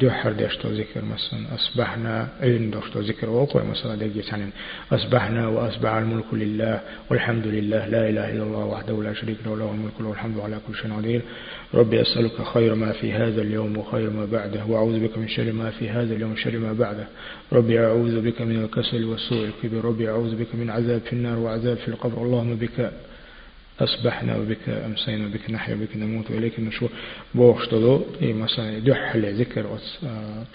دوحر 0.00 0.32
دشتو 0.32 0.68
ذكر 0.68 1.04
مثلا 1.04 1.54
أصبحنا 1.54 2.28
عين 2.40 2.70
دشتو 2.70 3.00
ذكر 3.00 3.30
وقوي 3.30 3.62
مثلا 3.64 3.94
دقي 3.94 4.22
سنين 4.22 4.50
أصبحنا 4.92 5.48
وأصبح 5.48 5.92
الملك 5.92 6.24
لله 6.32 6.80
والحمد 7.10 7.46
لله 7.46 7.86
لا 7.86 8.08
إله 8.08 8.30
إلا 8.32 8.42
الله 8.42 8.64
وحده 8.64 9.02
لا 9.02 9.12
شريك 9.14 9.36
له 9.46 9.56
له 9.56 9.70
الملك 9.70 10.00
له 10.00 10.10
الحمد 10.12 10.40
على 10.40 10.58
كل 10.66 10.74
شيء 10.74 10.92
قدير 10.92 11.22
ربي 11.74 12.02
أسألك 12.02 12.42
خير 12.54 12.74
ما 12.74 12.92
في 12.92 13.12
هذا 13.12 13.42
اليوم 13.42 13.76
وخير 13.76 14.10
ما 14.10 14.24
بعده 14.24 14.64
وأعوذ 14.64 15.00
بك 15.00 15.18
من 15.18 15.28
شر 15.28 15.52
ما 15.52 15.70
في 15.70 15.88
هذا 15.90 16.14
اليوم 16.14 16.32
وشر 16.32 16.58
ما 16.58 16.72
بعده. 16.72 17.06
ربي 17.52 17.80
أعوذ 17.80 18.20
بك 18.20 18.40
من 18.42 18.64
الكسل 18.64 19.04
والسوء 19.04 19.46
الكبير 19.46 19.84
ربي 19.84 20.08
أعوذ 20.08 20.36
بك 20.36 20.54
من 20.54 20.70
عذاب 20.70 21.00
في 21.00 21.12
النار 21.12 21.38
وعذاب 21.38 21.76
في 21.76 21.88
القبر. 21.88 22.22
اللهم 22.22 22.54
بك 22.56 22.90
أصبحنا 23.80 24.36
وبك 24.36 24.68
أمسينا 24.68 25.26
وبك 25.26 25.50
نحيا 25.50 25.74
وبك 25.74 25.96
نموت 25.96 26.30
وإليك 26.30 26.58
النشور 26.58 26.90
بوخش 27.34 27.66
تدو 27.68 28.04
إيه 28.22 28.32
مثلا 28.32 28.78
دح 28.78 29.16
ذكر 29.16 29.78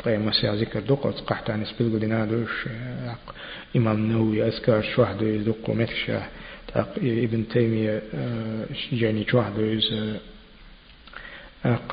طيب 0.03 0.19
مسيا 0.21 0.55
ذكر 0.55 0.79
دق 0.79 1.07
قحت 1.27 1.49
عن 1.49 1.65
سبيل 1.65 1.93
قدنا 1.93 2.25
دوش 2.25 2.65
إمام 3.75 4.11
نووي 4.11 4.47
أذكار 4.47 4.81
شوحد 4.81 5.21
يدق 5.21 5.69
ومتشاه 5.69 6.23
ابن 7.01 7.47
تيمية 7.47 8.01
جاني 8.93 9.25
شوحد 9.27 9.53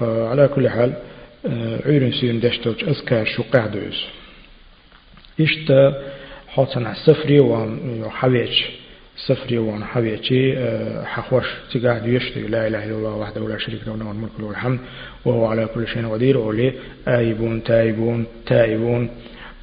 على 0.02 0.48
كل 0.54 0.68
حال 0.68 0.92
عيرن 1.86 2.12
سيرن 2.12 2.40
دشتوش 2.40 2.84
أذكار 2.84 3.24
شو 3.24 3.42
قعدوز 3.42 4.04
إشتا 5.40 6.02
حوتنا 6.48 6.92
السفري 6.92 7.40
وحويتش. 7.40 8.64
سفري 9.16 9.58
وان 9.58 9.84
حبيتي 9.84 10.56
حخوش 11.04 11.44
تقعد 11.74 12.06
يشتي 12.06 12.40
لا 12.40 12.66
إله 12.66 12.84
إلا 12.84 12.96
الله 12.96 13.16
وحده 13.16 13.48
لا 13.48 13.58
شريك 13.58 13.80
له 13.86 13.96
له 13.96 14.10
الملك 14.10 14.30
وله 14.38 14.50
الحمد 14.50 14.78
وهو 15.24 15.46
على 15.46 15.66
كل 15.66 15.86
شيء 15.86 16.08
قدير 16.08 16.38
ولي 16.38 16.72
آيبون 17.08 17.64
تائبون 17.64 18.26
تائبون 18.46 19.10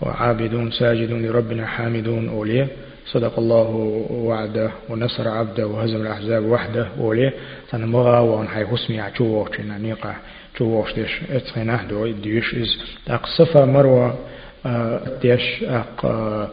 وعابدون 0.01 0.71
ساجدون 0.71 1.25
لربنا 1.25 1.65
حامدون. 1.65 2.29
أولي 2.29 2.67
صدق 3.05 3.39
الله 3.39 3.69
وعده 4.09 4.71
ونصر 4.89 5.27
عبده 5.27 5.67
وهزم 5.67 6.01
الأحزاب 6.01 6.45
وحده. 6.45 6.87
أولي 6.99 7.31
تنمغى 7.71 8.19
وان 8.19 8.47
حي 8.47 8.65
حسمي 8.65 8.99
عشوه 8.99 9.49
چنا 9.49 9.77
نيقا 9.77 10.15
چوه 10.57 10.93
ديش 10.95 11.19
اتخناه 11.31 11.83
دو 11.83 12.07
ديش 12.07 12.55
إز 12.55 12.77
أق 13.07 13.25
صفا 13.25 13.65
مروة 13.65 14.17
آه، 14.65 15.01
ديش 15.21 15.63
أق 15.63 16.05
آه، 16.05 16.49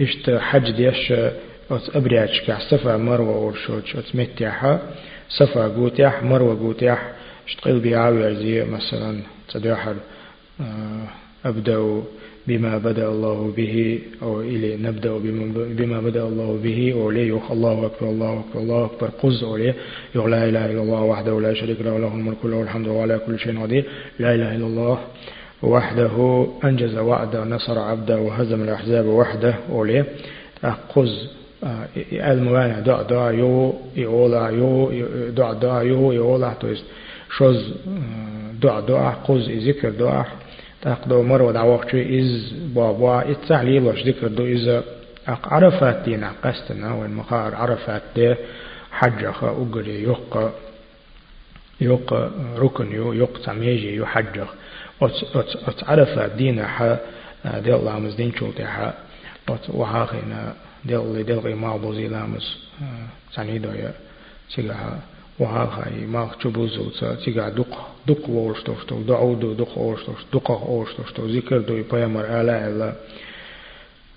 إشت 0.00 0.30
حج 0.30 0.70
ديش 0.70 1.12
أت 1.72 1.96
أبرياتش 1.96 2.40
كع 2.40 2.58
صفا 2.70 2.96
مروة 2.96 3.34
أورشوش 3.34 3.96
أت 3.96 4.16
متيحة 4.16 4.80
صفا 5.28 5.68
قوتيح 5.68 6.22
مروة 6.22 6.58
قوتيح 6.58 7.12
اشتقل 7.48 7.78
بيعاوي 7.80 8.34
زي 8.34 8.64
مثلا 8.64 9.20
تدوحر 9.52 9.94
أبدأ 11.44 12.02
بما 12.46 12.78
بدأ 12.78 13.08
الله 13.08 13.52
به 13.56 13.98
أو 14.22 14.40
إلي 14.40 14.76
نبدأ 14.76 15.18
بما 15.78 16.00
بدأ 16.00 16.22
الله 16.22 16.60
به 16.62 16.92
أو 16.92 17.10
لي 17.10 17.40
الله 17.50 17.86
أكبر 17.86 18.08
الله 18.10 18.40
أكبر 18.40 18.60
الله 18.60 18.84
أكبر 18.84 19.08
قز 19.22 19.42
أو 19.44 19.56
لي 19.56 19.74
لا 20.14 20.48
إله 20.48 20.66
إلا 20.66 20.82
الله 20.82 21.02
وحده 21.02 21.40
لا 21.40 21.54
شريك 21.54 21.80
له 21.80 21.98
له 21.98 22.14
الملك 22.14 22.44
وله 22.44 22.62
الحمد 22.62 22.88
وعلى 22.88 23.18
كل 23.26 23.38
شيء 23.38 23.62
قدير 23.62 23.84
لا 24.18 24.34
إله 24.34 24.54
إلا 24.56 24.66
الله 24.66 24.98
وحده 25.62 26.46
أنجز 26.64 26.96
وعده 26.98 27.44
نصر 27.44 27.78
عبده 27.78 28.18
وهزم 28.18 28.62
الأحزاب 28.62 29.06
وحده 29.06 29.54
أو 29.70 29.84
لي 29.84 30.04
قز 30.94 31.28
elmo 32.20 32.58
je, 32.58 32.82
da, 32.84 33.04
da, 33.08 33.30
jó, 33.30 33.72
i 33.94 34.06
ola, 34.06 34.50
jó, 34.50 34.90
da, 35.30 35.54
da, 35.54 35.82
jó, 35.82 36.12
i 36.12 36.18
ola, 36.18 36.54
to 36.54 36.66
jest 36.66 36.84
šoz 37.28 37.56
da, 38.52 38.80
da, 38.80 39.14
koz 39.26 39.48
i 39.48 39.60
zikr 39.60 39.90
da, 39.90 40.24
tako 40.80 41.08
da 41.08 41.22
moramo 41.22 41.52
da 41.52 41.64
uopću 41.64 41.98
iz 41.98 42.52
baba, 42.74 43.24
i 43.24 43.34
cahli 43.46 43.76
iloš 43.76 44.04
zikr 44.04 44.28
do 44.28 44.46
iz 44.46 44.68
ak 45.24 45.52
arafat 45.52 46.04
dina 46.04 46.30
qastana, 46.42 47.00
ven 47.00 47.12
mahar 47.12 47.54
arafat 47.54 48.02
de, 48.14 48.36
حجخ 48.92 49.44
أجري 49.44 50.02
يق 50.02 50.52
يق 51.80 52.30
ركن 52.58 52.92
يق 52.92 53.38
تميجي 53.44 53.96
يحجخ 53.96 54.54
أتعرف 55.68 56.18
دينها 56.18 57.00
دي 57.44 57.74
الله 57.74 57.98
مزدين 57.98 58.32
شوتها 58.32 58.94
شوتي 59.48 59.72
ح 59.72 59.74
وهاخينا 59.74 60.54
del 60.84 61.24
del 61.24 61.54
ma 61.56 61.78
bozi 61.78 62.08
lamus 62.08 62.46
sani 63.30 63.58
do 63.60 63.70
ya 63.82 63.92
siga 64.48 64.76
wa 65.38 65.48
ha 65.48 65.84
i 65.90 66.06
ma 66.06 66.22
chubuzu 66.40 66.90
ca 66.98 67.16
siga 67.22 67.50
duk 67.50 67.68
duk 68.06 68.26
wol 68.26 68.54
što 68.54 68.74
što 68.82 68.94
do 69.06 69.14
audu 69.14 69.54
duk 69.54 69.68
wol 69.76 69.96
što 69.96 70.12
duk 70.32 70.48
wol 70.48 70.86
što 70.92 71.02
što 71.04 71.28
zikr 71.28 71.60
do 71.68 71.74
i 71.78 71.84
payamar 71.84 72.26
ala 72.38 72.52
ala 72.52 72.92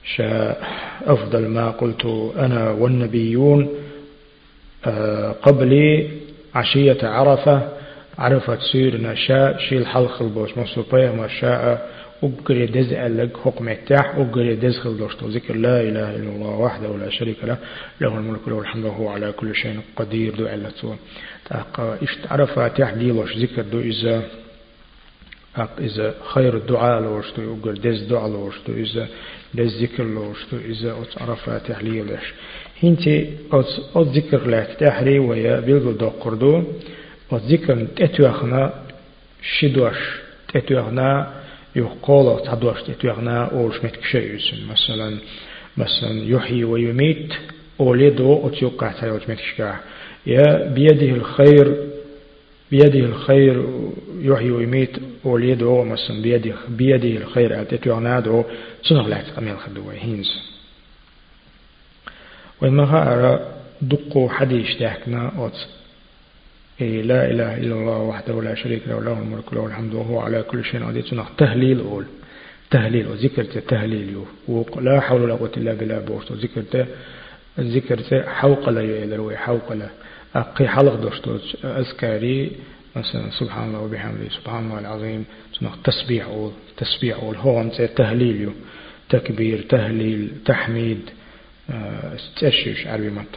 شاء 0.06 0.62
أفضل 1.08 1.48
ما 1.48 1.72
قلت 1.72 2.06
أنا 2.38 2.70
والنبيون 2.72 3.70
قبلي 5.42 6.10
عشية 6.56 6.98
عرفة 7.04 7.70
عرفت 8.18 8.60
سيرنا 8.72 9.16
شاء 9.16 9.58
شيل 9.58 9.88
حلق 9.88 10.22
البوش 10.22 10.58
مصر 10.58 10.82
ما 10.92 11.28
شاء 11.28 11.90
أقري 12.24 12.66
دز 12.66 12.94
ألق 12.94 13.40
حكم 13.46 13.70
التاح 13.70 14.16
أقري 14.16 14.56
دز 14.56 14.78
خلدوشت 14.78 15.24
ذكر 15.24 15.56
لا 15.56 15.82
إله 15.82 16.16
إلا 16.16 16.30
الله 16.30 16.56
وحده 16.60 16.90
ولا 16.90 17.10
شريك 17.10 17.44
له 17.44 17.58
له 18.02 18.18
الملك 18.18 18.48
له 18.48 18.60
الحمد 18.60 18.86
وهو 18.86 19.10
على 19.10 19.32
كل 19.32 19.56
شيء 19.56 19.80
قدير 19.96 20.36
دو 20.36 20.46
ألا 20.46 20.70
سوى. 20.70 20.96
تاق 21.46 21.80
إشت 22.04 22.20
عرفة 22.32 22.68
تحديلوش 22.68 23.38
ذكر 23.38 23.62
دو 23.62 23.80
إذا 23.80 24.24
إذا 25.80 26.16
خير 26.34 26.58
الدعاء 26.58 27.02
لوشتو 27.02 27.42
يقر 27.42 27.72
دز 27.72 28.02
دعاء 28.04 28.30
لوشتو 28.30 28.74
إذا 28.74 29.08
دز 29.54 29.84
ذكر 29.84 30.04
لوشتو 30.04 30.58
إذا 30.58 30.92
أت 30.92 31.22
عرفة 31.22 31.58
تحليلش 31.58 32.34
هنتي 32.84 33.30
أت 33.54 34.08
ذكر 34.18 34.48
لك 34.50 34.78
تحري 34.80 35.20
ويا 35.20 35.60
بيلغو 35.60 35.92
دو 35.92 36.10
قردو 36.10 36.64
أت 37.32 37.42
ذكر 37.42 37.88
تتوخنا 37.96 38.74
شدوش 39.42 40.00
تتوخنا 40.54 41.45
يقول 41.76 42.42
تدوش 42.46 42.82
تتوغنا 42.82 43.52
أولش 43.52 43.76
متكشيوسن 43.84 44.58
مثلا 44.72 45.18
مثلا 45.78 46.24
يحيي 46.24 46.64
ويميت 46.64 47.34
أولدو 47.80 48.48
أتيوقع 48.48 48.92
تيوج 48.92 49.22
متكشكا 49.30 49.76
يا 50.28 50.74
بيده 50.74 51.10
الخير 51.10 51.78
بيده 52.72 53.00
الخير 53.00 53.66
يحيي 54.20 54.52
ويميت 54.52 54.98
أولدو 55.26 55.84
مثلا 55.84 56.22
بيده 56.22 56.56
بيده 56.70 57.18
الخير 57.24 57.62
أتيوغنا 57.62 58.20
دو 58.20 58.44
سنغ 58.84 59.08
لا 59.08 59.22
تقميل 59.22 59.58
خدوه 59.58 59.94
هينز 59.94 60.40
وإما 62.62 63.14
أرى 63.14 63.40
دقو 63.82 64.30
حديش 64.30 64.76
تحكنا 64.76 65.32
أت 65.38 65.58
لا 66.80 67.32
إله 67.32 67.58
إلا 67.58 67.76
الله 67.76 67.98
وحده 67.98 68.42
لا 68.42 68.56
شريك 68.56 68.88
له 68.88 69.02
له 69.02 69.20
الملك 69.20 69.54
له 69.54 69.66
الحمد 69.66 69.94
وهو 69.94 70.20
على 70.20 70.44
كل 70.44 70.64
شيء 70.66 70.84
قدير. 70.84 71.04
تنخ 71.04 71.36
تهليل 71.38 71.80
أول 71.80 72.06
تهليل 72.72 73.08
وذكر 73.08 73.44
تهليل 73.44 74.24
ولا 74.48 75.00
حول 75.00 75.22
ولا 75.22 75.34
قوة 75.34 75.52
إلا 75.58 75.74
بالله 75.74 76.00
بورتو 76.00 76.34
ذكر 76.34 76.86
ذكر 77.60 78.24
حوق 78.24 78.70
لا 78.70 78.82
يلروي 78.82 79.38
حوق 79.38 79.74
لا. 79.74 79.90
أقي 80.36 80.68
حلق 80.68 80.96
دوشتو 80.96 81.38
أذكاري 81.64 82.52
مثلا 82.96 83.30
سبحان 83.40 83.68
الله 83.68 83.80
وبحمده 83.80 84.30
سبحان 84.30 84.64
الله 84.66 84.80
العظيم. 84.80 85.26
تنخ 85.60 85.76
تسبيح 85.84 86.26
أول 86.26 86.52
تسبيح 86.78 87.18
أول 87.18 87.36
هو 87.36 87.62
أنت 87.62 87.82
تهليل 87.82 88.50
تكبير 89.10 89.62
تهليل 89.70 90.32
تحميد. 90.46 91.10
تشيش 92.38 92.88
عربي 92.88 93.10
مت 93.10 93.36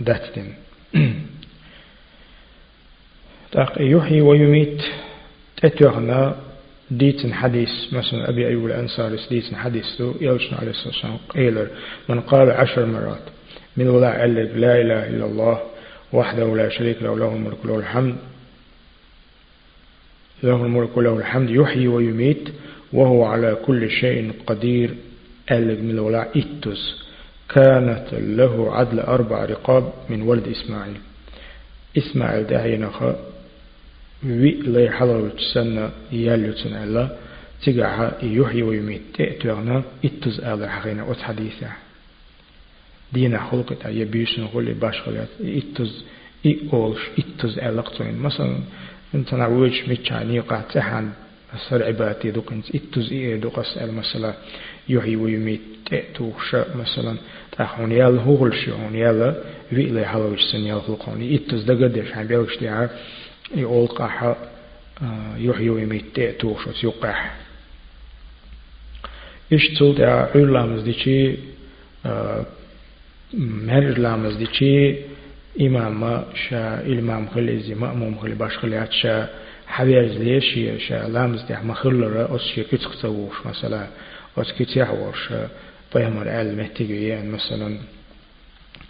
داتين 0.00 0.54
تاق 3.52 3.72
يحيي 3.80 4.20
ويميت. 4.20 4.82
تتوغنا 5.62 6.36
ديتن 6.90 7.34
حديث 7.34 7.68
مثلا 7.92 8.28
أبي 8.28 8.46
أيوب 8.46 8.66
الأنصاري 8.66 9.16
ديتن 9.30 9.56
حديث 9.56 9.96
تو 9.98 10.14
يلشن 10.20 10.56
عليه 10.56 10.70
الصلاة 10.70 10.88
والسلام 10.88 11.16
قيلر 11.28 11.68
من 12.08 12.20
قال 12.20 12.50
عشر 12.50 12.86
مرات 12.86 13.22
من 13.76 13.88
ولا 13.88 14.24
ألف 14.24 14.56
لا 14.56 14.80
إله 14.80 15.08
إلا 15.08 15.24
الله 15.24 15.60
وحده 16.12 16.56
لا 16.56 16.68
شريك 16.68 17.02
له 17.02 17.18
له 17.18 17.34
الملك 17.34 17.66
له 17.66 17.78
الحمد. 17.78 18.16
له 20.42 20.64
الملك 20.64 20.96
وله 20.96 21.18
الحمد 21.18 21.50
يحيي 21.50 21.88
ويميت 21.88 22.48
وهو 22.92 23.24
على 23.24 23.54
كل 23.54 23.90
شيء 23.90 24.32
قدير. 24.46 24.94
ألف 25.50 25.80
من 25.80 25.98
ولا 25.98 26.28
إتس 26.36 27.02
كانت 27.48 28.06
له 28.12 28.74
عدل 28.74 29.00
أربع 29.00 29.44
رقاب 29.44 29.92
من 30.10 30.22
ولد 30.22 30.48
إسماعيل. 30.48 30.96
إسماعيل 31.98 32.46
داعي 32.46 32.76
نخا 32.76 33.31
وي 34.24 34.50
لي 34.50 34.90
حلو 34.90 35.28
تسنى 35.28 35.88
يالو 36.12 36.52
تسنى 36.52 37.08
تقع 37.62 38.12
يحيي 38.22 38.62
ويميت 38.62 39.02
تأتوغنا 39.14 39.82
اتز 40.04 40.40
آل 40.40 40.70
حقينا 40.70 41.04
وتحديثا 41.04 41.70
دينا 43.12 43.38
خلقت 43.50 43.86
أي 43.86 44.04
بيسن 44.04 44.44
غولي 44.44 44.72
باش 44.72 45.00
خلقت 45.00 45.28
اتز 45.40 46.04
اي 46.46 46.58
اولش 46.72 47.00
اتز 47.18 47.58
آلقتوين 47.58 48.18
مثلا 48.18 48.58
انت 49.14 49.34
نعوج 49.34 49.82
ميتشاني 49.88 50.40
قاعد 50.40 50.68
تحان 50.68 51.10
أسر 51.54 51.82
عباتي 51.84 52.30
دوك 52.30 52.52
انت 52.52 52.76
اتز 52.76 53.12
اي 53.12 53.38
دوك 53.38 53.58
أسأل 53.58 53.94
مثلا 53.94 54.34
يحيي 54.88 55.16
ويميت 55.16 55.60
تأتوغش 55.90 56.56
مثلا 56.74 57.16
تاخون 57.52 57.92
يال 57.92 58.18
هوغلش 58.18 58.68
هون 58.68 58.94
يال 58.94 59.42
وي 59.72 59.82
لي 59.82 60.04
حلو 60.06 60.34
تسنى 60.34 60.68
يال 60.68 60.82
خلقوني 60.82 61.36
اتز 61.36 61.62
دقدش 61.62 62.12
عم 62.12 62.26
بيوش 62.26 62.56
تيعا 62.56 62.88
يقول 63.54 63.86
قاحة 63.86 64.36
يحيي 65.36 65.70
ويميت 65.70 66.04
تأتوغش 66.14 66.84
يقاح 66.84 67.34
إيش 69.52 69.68
تقول؟ 69.68 70.00
يا 70.00 70.28
علامز 70.34 70.82
ديشي 70.82 71.36
مهر 73.34 73.98
لامز 73.98 74.34
ديشي 74.36 74.96
إمام 75.60 76.24
شا 76.48 76.86
إمام 76.86 77.28
خلي 77.28 77.58
زي 77.60 77.74
مأموم 77.74 78.18
خلي 78.18 78.34
باش 78.34 78.58
خليات 78.58 78.92
شا 78.92 79.28
حبيز 79.66 80.12
ليش 80.16 80.82
شا 80.88 81.08
لامز 81.08 81.42
دي 81.42 81.54
مخلرة 81.62 82.36
أس 82.36 82.40
شي 82.40 82.62
كتخ 82.64 82.96
تسووش 82.96 83.46
مثلا 83.46 83.86
أس 84.38 84.52
كتيح 84.52 84.90
ورش 84.90 85.28
بهم 85.94 86.22
العلم 86.22 86.60
احتيجيان 86.60 87.30
مثلا. 87.30 87.78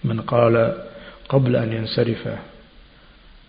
من 0.04 0.20
قال 0.20 0.84
قبل 1.28 1.56
أن 1.56 1.72
ينصرف 1.72 2.28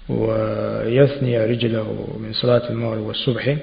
ويثني 0.09 1.45
رجله 1.45 2.17
من 2.19 2.33
صلاة 2.33 2.69
المغرب 2.69 3.01
والصبح. 3.01 3.57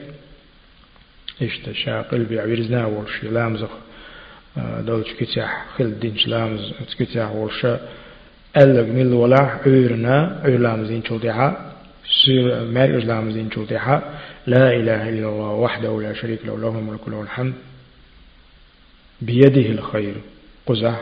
اشتشا 1.42 2.02
قلبي 2.02 2.40
عبيرزنا 2.40 2.86
ورش 2.86 3.24
لامزخ 3.24 3.70
دولت 4.56 5.06
كتاح 5.18 5.66
خل 5.78 5.98
دين 6.00 6.16
شلامز 6.16 6.72
كتاح 6.98 7.32
ورشا 7.32 7.80
ألق 8.56 8.86
مل 8.86 9.12
ولا 9.12 9.60
عيرنا 9.66 10.40
عيرلامزين 10.44 11.02
شلدها 11.08 11.72
سير 12.24 12.64
مال 12.64 12.98
إسلامزين 12.98 13.50
شلدها 13.54 14.20
لا 14.46 14.72
إله 14.72 15.08
إلا 15.08 15.28
الله 15.28 15.50
وحده 15.50 16.02
لا 16.02 16.12
شريك 16.12 16.46
له 16.46 16.58
له 16.58 16.78
الملك 16.78 17.08
له 17.08 17.22
الحمد. 17.22 17.54
بيده 19.22 19.66
الخير 19.70 20.14
قزح. 20.66 21.00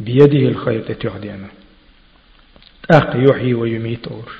بيده 0.00 0.48
الخير 0.48 0.80
تتوحدينا 0.80 1.48
أق 2.90 3.16
يحيي 3.30 3.54
ويميت 3.54 4.08
أور 4.08 4.32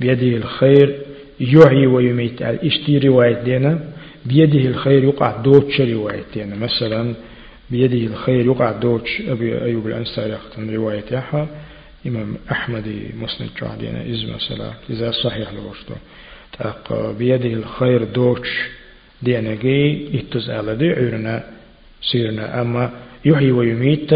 بيده 0.00 0.36
الخير 0.36 0.98
يحيي 1.40 1.86
ويميت. 1.86 2.42
اشتي 2.42 2.98
رواية 2.98 3.42
دينا؟ 3.42 3.80
بيده 4.26 4.68
الخير 4.68 5.04
يقع 5.04 5.36
دوتش 5.36 5.80
رواية 5.80 6.24
دينا. 6.34 6.56
مثلا 6.56 7.14
بيده 7.70 8.06
الخير 8.12 8.46
يقع 8.46 8.72
دوتش. 8.72 9.22
أبي 9.28 9.62
أيوب 9.62 9.86
الأنصاري 9.86 10.32
يختم 10.32 10.74
رواية 10.74 11.04
يحا 11.12 11.48
إمام 12.06 12.36
أحمد 12.50 12.88
مسند 13.20 13.48
جعدين 13.62 13.96
إز 13.96 14.24
مثلا 14.24 14.70
إذا 14.90 15.10
صحيح 15.10 15.52
لوشتو 15.52 15.94
تاق 16.58 17.10
بيده 17.18 17.52
الخير 17.52 18.04
دوتش 18.04 18.48
دي 19.22 19.38
أنا 19.38 19.54
جي 19.54 20.08
إتز 20.18 20.50
على 20.50 20.74
دي 20.76 20.88
عيرنا 20.90 21.44
سيرنا. 22.02 22.62
أما 22.62 22.90
يحيي 23.24 23.52
ويميت 23.52 24.12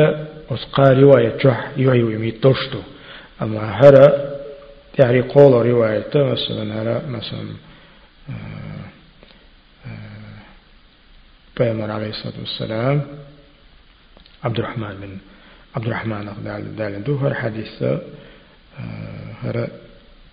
أسقى 0.50 1.00
رواية 1.00 1.36
جح 1.44 1.70
يحيي 1.76 2.02
ويميت 2.02 2.42
دوشتو. 2.42 2.78
أما 3.42 3.60
هرا 3.60 4.29
يعني 4.98 5.20
قول 5.20 5.66
رواية 5.66 6.10
مثلا 6.14 6.82
هرا 6.82 7.06
مثلا 7.06 7.46
بيامر 11.58 11.90
عليه 11.90 12.08
الصلاة 12.08 12.38
والسلام 12.38 13.02
عبد 14.44 14.58
الرحمن 14.58 14.94
بن 15.00 15.18
عبد 15.76 15.86
الرحمن 15.86 16.74
دالندو 16.78 17.16
هر 17.16 17.34
حديث 17.34 17.82
هر 19.42 19.68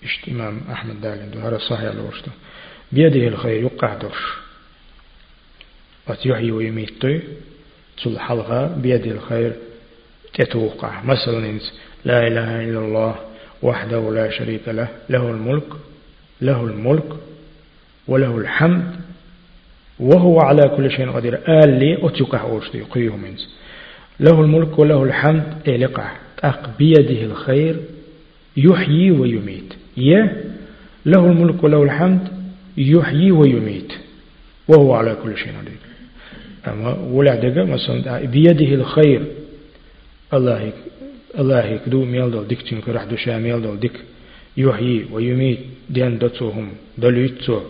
اشت 0.03 0.29
إمام 0.29 0.61
أحمد 0.71 1.01
دالندو 1.01 1.39
هر 1.39 1.59
صحيح 1.59 1.91
الورشتو 1.91 2.31
بيده 2.91 3.27
الخير 3.27 3.63
يقع 3.63 3.93
درش 3.93 4.33
وتيحيي 6.07 6.51
ويميت 6.51 7.05
تل 8.03 8.19
حلقة 8.19 8.67
بيده 8.67 9.11
الخير 9.11 9.53
تتوقع. 10.33 11.01
مثلا 11.03 11.59
وحده 13.61 14.13
لا 14.13 14.29
شريك 14.29 14.61
له 14.67 14.87
له 15.09 15.31
الملك 15.31 15.67
له 16.41 16.63
الملك 16.63 17.09
وله 18.07 18.37
الحمد 18.37 18.95
وهو 19.99 20.39
على 20.39 20.61
كل 20.77 20.91
شيء 20.91 21.09
قدير. 21.09 21.39
آل 21.47 21.79
لي 21.79 22.07
أتيقع 22.07 22.41
أورشتي 22.41 22.81
قيه 22.81 23.15
منز. 23.15 23.49
له 24.19 24.41
الملك 24.41 24.79
وله 24.79 25.03
الحمد 25.03 25.43
إلقع 25.67 26.11
أق 26.43 26.77
بيده 26.79 27.21
الخير 27.21 27.75
يحيي 28.57 29.11
ويميت. 29.11 29.73
يا 29.97 30.43
له 31.05 31.25
الملك 31.25 31.63
وله 31.63 31.83
الحمد 31.83 32.27
يحيي 32.77 33.31
ويميت. 33.31 33.93
وهو 34.67 34.93
على 34.93 35.17
كل 35.23 35.37
شيء 35.37 35.53
قدير. 35.61 35.77
أما 36.67 36.97
ولا 37.11 37.35
دقة 37.35 37.65
مثلا 37.65 38.25
بيده 38.25 38.75
الخير. 38.75 39.21
الله 40.33 40.71
الله 41.37 41.65
يكدو 41.65 42.05
ميل 42.05 42.31
دول 42.31 42.47
ديك 42.47 42.61
تنك 42.61 42.89
راح 42.89 43.03
دوشا 43.03 43.37
ميل 43.37 43.61
دول 43.61 43.79
ديك 43.79 43.97
يحيي 44.57 45.07
ويميت 45.11 45.59
دين 45.89 46.17
دتوهم 46.17 46.73
دليتو 46.97 47.61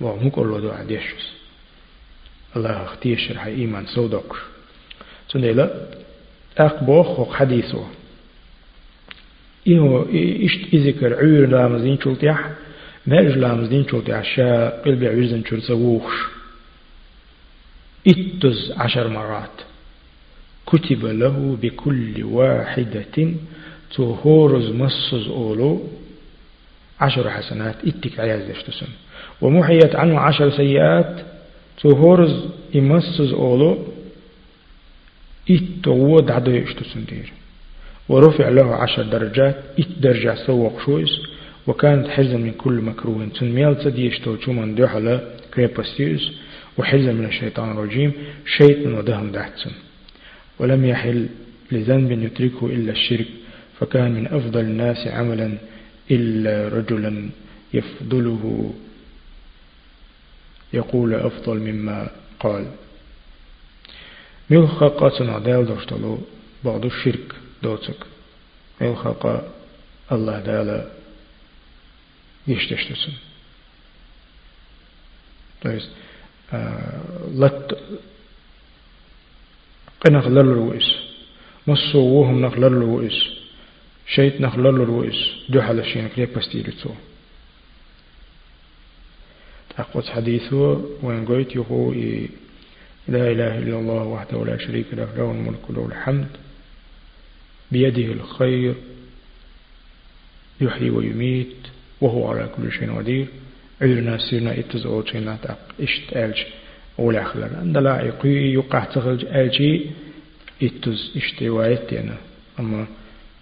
وهم 0.00 0.30
كله 0.30 0.60
دو 0.60 0.70
عديشس 0.70 1.24
الله 2.56 2.84
اختيش 2.84 3.32
رح 3.32 3.46
إيمان 3.46 3.86
سودك 3.86 4.32
تندلا 5.30 5.70
أقبوخ 6.58 7.20
وق 7.20 7.32
حديثه 7.32 7.86
إنه 9.68 10.06
إشت 10.44 10.74
إذكر 10.74 11.14
عير 11.14 11.48
لامزين 11.48 11.98
شلتيح 12.04 12.50
ماج 13.06 13.26
لامزين 13.26 13.86
شلتيح 13.90 14.36
شا 14.36 14.68
قلبي 14.82 15.08
عيرزن 15.08 15.44
شل 15.44 15.62
سووخش 15.62 16.16
اتز 18.08 18.72
عشر 18.76 19.08
مرات 19.08 19.67
كتب 20.70 21.04
له 21.04 21.56
بكل 21.62 22.24
واحدة. 22.24 23.34
تهورز 23.96 24.70
مصز 24.70 25.28
أولو 25.28 25.82
عشر 27.00 27.30
حسنات 27.30 27.76
اتك 27.86 28.20
عياز 28.20 28.50
لشتسن 28.50 28.86
ومحيت 29.40 29.94
عنه 29.96 30.18
عشر 30.20 30.50
سيئات. 30.50 31.14
تهورز 31.82 32.34
يمصز 32.74 33.32
أولو 33.32 33.70
إتو 35.50 36.20
دعدو 36.20 36.50
يشتسن 36.50 37.04
دير. 37.10 37.32
ورفع 38.08 38.48
له 38.48 38.74
عشر 38.74 39.02
درجات 39.02 39.56
إت 39.78 39.92
درجة 40.00 40.34
سوق 40.46 40.80
شويس. 40.84 41.14
وكانت 41.66 42.08
حرزا 42.08 42.36
من 42.36 42.52
كل 42.52 42.72
مكروه 42.72 43.28
تنميال 43.40 43.78
تدي 43.78 44.06
يشتو 44.06 44.52
من 44.52 44.74
دوحلا 44.74 45.20
كريباستيوس 45.54 46.32
وحرزا 46.78 47.12
من 47.12 47.24
الشيطان 47.24 47.70
الرجيم. 47.70 48.12
شيطان 48.56 48.94
ودهم 48.94 49.32
دحتسن 49.32 49.87
ولم 50.59 50.85
يحل 50.85 51.29
لذنب 51.71 52.11
يتركه 52.11 52.65
إلا 52.65 52.91
الشرك 52.91 53.27
فكان 53.79 54.11
من 54.11 54.27
أفضل 54.27 54.59
الناس 54.59 55.07
عملا 55.07 55.57
إلا 56.11 56.77
رجلا 56.77 57.29
يفضله 57.73 58.73
يقول 60.73 61.13
أفضل 61.13 61.57
مما 61.57 62.09
قال 62.39 62.71
ميل 64.49 64.67
خاقاتنا 64.67 65.39
دال 65.39 65.65
دوشتلو 65.65 66.19
بعض 66.63 66.85
الشرك 66.85 67.33
دوتك 67.63 68.05
ميل 68.81 68.97
خاقا 68.97 69.49
الله 70.11 70.39
دالا 70.39 70.89
يشتشتسن 72.47 73.13
То 75.63 75.69
есть, 75.71 75.89
لت 77.35 77.77
قنخ 80.00 80.26
للروئس 80.26 80.88
مصو 81.66 81.98
وهم 81.98 82.46
نخ 82.46 82.58
للروئس 82.58 83.18
شيت 84.06 84.40
نخ 84.40 84.56
للروئس 84.56 85.18
دو 85.48 85.60
حال 85.60 85.78
الشين 85.80 86.08
كريك 86.08 86.38
بستيرتو 86.38 86.90
تقوت 89.78 90.06
حديثه 90.06 90.84
وين 91.02 91.24
قلت 91.24 91.56
يقول 91.56 92.28
لا 93.08 93.30
إله 93.30 93.58
إلا 93.58 93.78
الله 93.78 94.02
وحده 94.02 94.44
لا 94.44 94.58
شريك 94.58 94.86
له 94.92 95.08
له 95.16 95.30
الملك 95.30 95.70
له 95.70 95.86
الحمد. 95.86 96.28
بيده 97.72 98.12
الخير. 98.12 98.74
يحيي 100.60 100.90
ويميت. 100.90 101.56
وهو 102.00 102.30
على 102.30 102.48
كل 102.56 102.72
شيء 102.72 102.92
قدير. 102.98 103.26
علنا 103.82 104.18
سيرنا 104.18 104.58
اتز 104.58 104.86
اوچينا 104.86 105.36
تاق 105.42 105.58
ولا 106.98 107.24
خلال 107.24 107.56
عندلا 107.56 108.02
يقي 108.02 108.28
يقع 108.28 108.84
تخرج 108.84 109.24
الجي 109.24 109.86
اتز 110.62 111.12
اشت 111.16 111.42
وايتنا 111.42 112.16
أما 112.60 112.86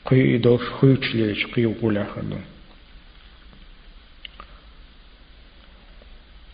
قي 0.06 0.38
دوش 0.38 0.62
خوش 0.62 1.14
ليش 1.14 1.46
قي 1.46 1.66
ولا 1.66 2.04
خلال 2.04 2.38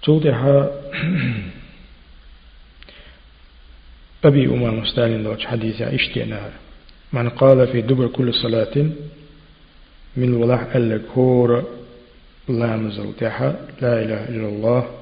تودها 0.03 0.71
أبي 4.25 4.47
أمام 4.47 4.85
ستالين 4.85 5.23
دوش 5.23 5.47
حديثة 5.47 5.95
اشتنا 5.95 6.51
من 7.13 7.29
قال 7.29 7.67
في 7.69 7.81
دبر 7.81 8.07
كل 8.07 8.35
صلاة 8.35 8.87
من 10.17 10.35
ولاح 10.35 10.77
ألك 10.77 11.03
هور 11.17 11.65
لا 12.49 12.77
مزل 12.77 13.13
تاحا 13.21 13.69
لا 13.81 14.03
إله 14.03 14.29
إلا 14.29 14.49
الله 14.49 15.02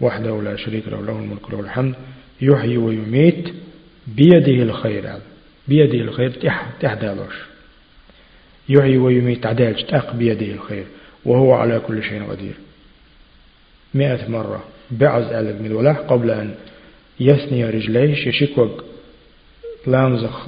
وحده 0.00 0.42
لا 0.42 0.56
شريك 0.56 0.88
له 0.88 1.02
له 1.02 1.18
الملك 1.18 1.50
له 1.50 1.60
الحمد 1.60 1.94
يحيي 2.42 2.76
ويميت 2.76 3.48
بيده 4.06 4.62
الخير 4.62 5.12
بيده 5.68 6.00
الخير 6.00 6.30
تح 6.30 6.66
تح 6.80 6.94
دالوش 6.94 7.34
يحيي 8.68 8.98
ويميت 8.98 9.46
عدالج 9.46 9.82
تاق 9.82 10.14
بيده 10.14 10.46
الخير 10.46 10.84
وهو 11.24 11.52
على 11.52 11.78
كل 11.78 12.02
شيء 12.02 12.22
قدير. 12.22 12.54
مئة 13.94 14.28
مرة 14.28 14.64
بعز 14.90 15.24
ألق 15.24 15.60
من 15.60 15.72
ولاح 15.72 15.96
قبل 15.98 16.30
أن 16.30 16.54
يثني 17.20 17.64
رجليه 17.64 18.14
ششكوك 18.14 18.84
لامزخ 19.86 20.46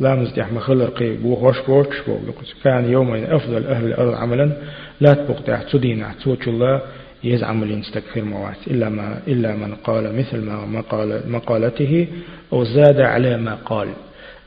لا 0.00 0.14
مزدح 0.14 0.52
مخلر 0.52 0.90
قي 0.90 1.16
بو 1.16 1.36
خوش 1.36 1.58
بوش 1.68 2.00
بو 2.06 2.18
كان 2.64 2.90
يومين 2.90 3.24
أفضل 3.24 3.66
أهل 3.66 3.86
الأرض 3.86 4.14
عملا. 4.14 4.56
لا 5.00 5.14
تبقى 5.14 5.42
تحت 5.42 5.76
توش 6.24 6.48
الله. 6.48 6.82
يز 7.24 7.42
عمل 7.42 7.70
يستكثر 7.70 8.22
موات 8.22 8.56
إلا 8.66 8.88
ما 8.88 9.22
إلا 9.28 9.56
من 9.56 9.74
قال 9.74 10.18
مثل 10.18 10.38
ما 10.40 10.66
مقال 10.66 11.22
مقالته 11.26 12.06
أو 12.52 12.64
زاد 12.64 13.00
على 13.00 13.36
ما 13.36 13.54
قال. 13.54 13.88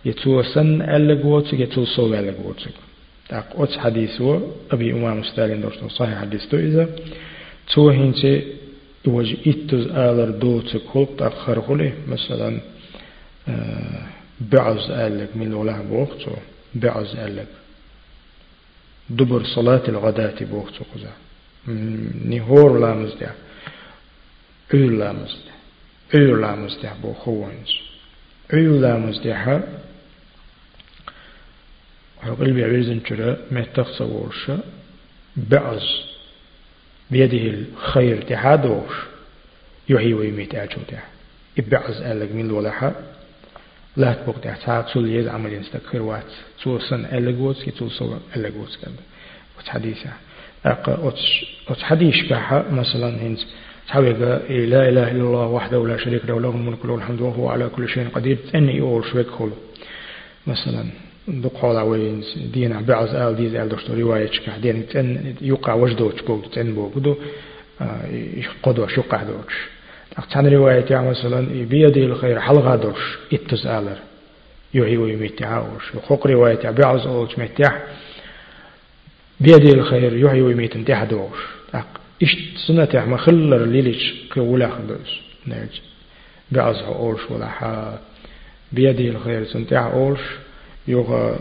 يتو 0.05 0.41
سن 0.41 0.81
ألقوت 0.81 1.53
يتو 1.53 1.85
صو 1.85 2.13
ألقوت 2.13 2.61
تاق 3.29 3.47
أوت 3.57 3.77
حديثه 3.77 4.41
أبي 4.71 4.93
أمام 4.93 5.23
ستالين 5.23 5.61
دوشتو 5.61 5.89
صحيح 5.89 6.19
حديثه 6.21 6.59
إذا 6.59 6.89
تو 7.73 7.89
هنتي 7.89 8.33
وجه 9.07 9.37
إتز 9.47 9.87
آلر 9.87 10.29
دوتك 10.29 10.81
خلق 10.93 11.09
تأخر 11.17 11.61
خلي 11.61 11.93
مثلا 12.07 12.59
بعز 14.41 14.91
قالك 14.91 15.29
من 15.35 15.53
ولا 15.53 15.81
بوقته 15.81 16.31
بعز 16.75 17.15
قالك 17.15 17.47
دبر 19.09 19.43
صلاة 19.43 19.83
الغداة 19.87 20.39
بوقته 20.51 20.85
قزا 20.95 21.13
ده 26.83 26.93
بو 27.01 27.13
خوانز 27.13 27.69
عير 28.53 28.71
لامز 28.71 29.19
ده 29.19 29.35
ها 29.35 29.63
وقال 32.27 32.53
بيعوزن 32.53 33.03
ترى 33.03 33.37
ما 33.51 33.61
تخصورش 33.61 34.51
بعز 35.37 36.01
بيده 37.11 37.37
الخير 37.49 38.21
تحادوش 38.21 38.93
يحيي 39.89 40.13
ويميت 40.13 40.55
أجو 40.55 40.81
ده 40.91 40.99
إبعز 41.59 42.01
قالك 42.01 42.31
من 42.31 42.51
ولا 42.51 42.93
لا 43.97 44.13
تبقى 44.13 44.39
تحتاج 44.41 44.93
تول 44.93 45.09
يز 45.09 45.27
عمل 45.27 45.53
يستكر 45.53 46.01
وات 46.01 46.31
تول 46.63 46.81
سن 46.81 47.05
ألغوز 47.05 47.63
كي 47.63 47.71
ألغوز 48.35 48.77
كذا 48.81 48.91
وش 49.59 49.69
حديثة 49.69 50.09
أق 50.65 51.13
حديث 51.81 52.31
بحا 52.31 52.65
مثلا 52.71 53.21
هنز 53.21 53.47
تحوي 53.87 54.13
لا 54.13 54.89
إله 54.89 55.11
إلا 55.11 55.21
الله 55.21 55.47
وحده 55.47 55.87
لا 55.87 55.97
شريك 55.97 56.25
له 56.25 56.41
له 56.41 56.49
الملك 56.49 56.85
وله 56.85 56.95
الحمد 56.95 57.21
وهو 57.21 57.49
على 57.49 57.69
كل 57.69 57.89
شيء 57.89 58.07
قدير. 58.07 58.37
أني 58.55 58.81
أول 58.81 59.05
شويك 59.05 59.27
خلو. 59.27 59.51
مثلا 60.47 60.85
دقال 61.27 61.77
وين 61.77 62.23
دينا 62.53 62.81
بعض 62.81 63.15
آل 63.15 63.35
ديز 63.35 63.55
آل 63.55 63.69
دوشتو 63.69 63.93
رواية 63.93 64.31
دين 64.61 64.87
تن 64.87 65.35
يقع 65.41 65.73
وجدوش 65.73 66.21
بوك 66.21 66.45
تن 66.53 66.73
بوك 66.73 66.97
دو 66.97 67.15
قدوة 68.63 68.87
شقع 68.87 69.23
دوش. 69.23 69.67
أقتن 70.17 70.47
رواية 70.47 71.01
مثلا 71.01 71.65
بيدي 71.65 72.05
الخير 72.05 72.39
حلقة 72.39 72.75
درش 72.75 73.17
إتز 73.33 73.67
آلر. 73.67 73.97
يوهي 74.73 74.97
ويميت 74.97 75.43
عاوش 75.43 75.95
وخوق 75.95 76.27
رواية 76.27 76.69
بعض 76.69 77.07
أولش 77.07 77.39
متح 77.39 77.81
بيدي 79.39 79.69
الخير 79.69 80.17
يوهي 80.17 80.41
ويميت 80.41 80.75
انتح 80.75 81.03
دوش 81.03 81.37
إشت 82.23 82.57
سنة 82.67 83.05
ما 83.05 83.17
خلر 83.17 83.65
ليلش 83.65 84.13
كولا 84.33 84.69
خدوش 84.69 85.21
نرج 85.47 85.81
بعض 86.51 86.75
أولش 86.75 87.21
ولا 87.31 87.47
حا. 87.47 87.99
بيدي 88.71 89.09
الخير 89.09 89.45
سنتح 89.45 89.77
أولش 89.77 90.19
يوغا 90.87 91.39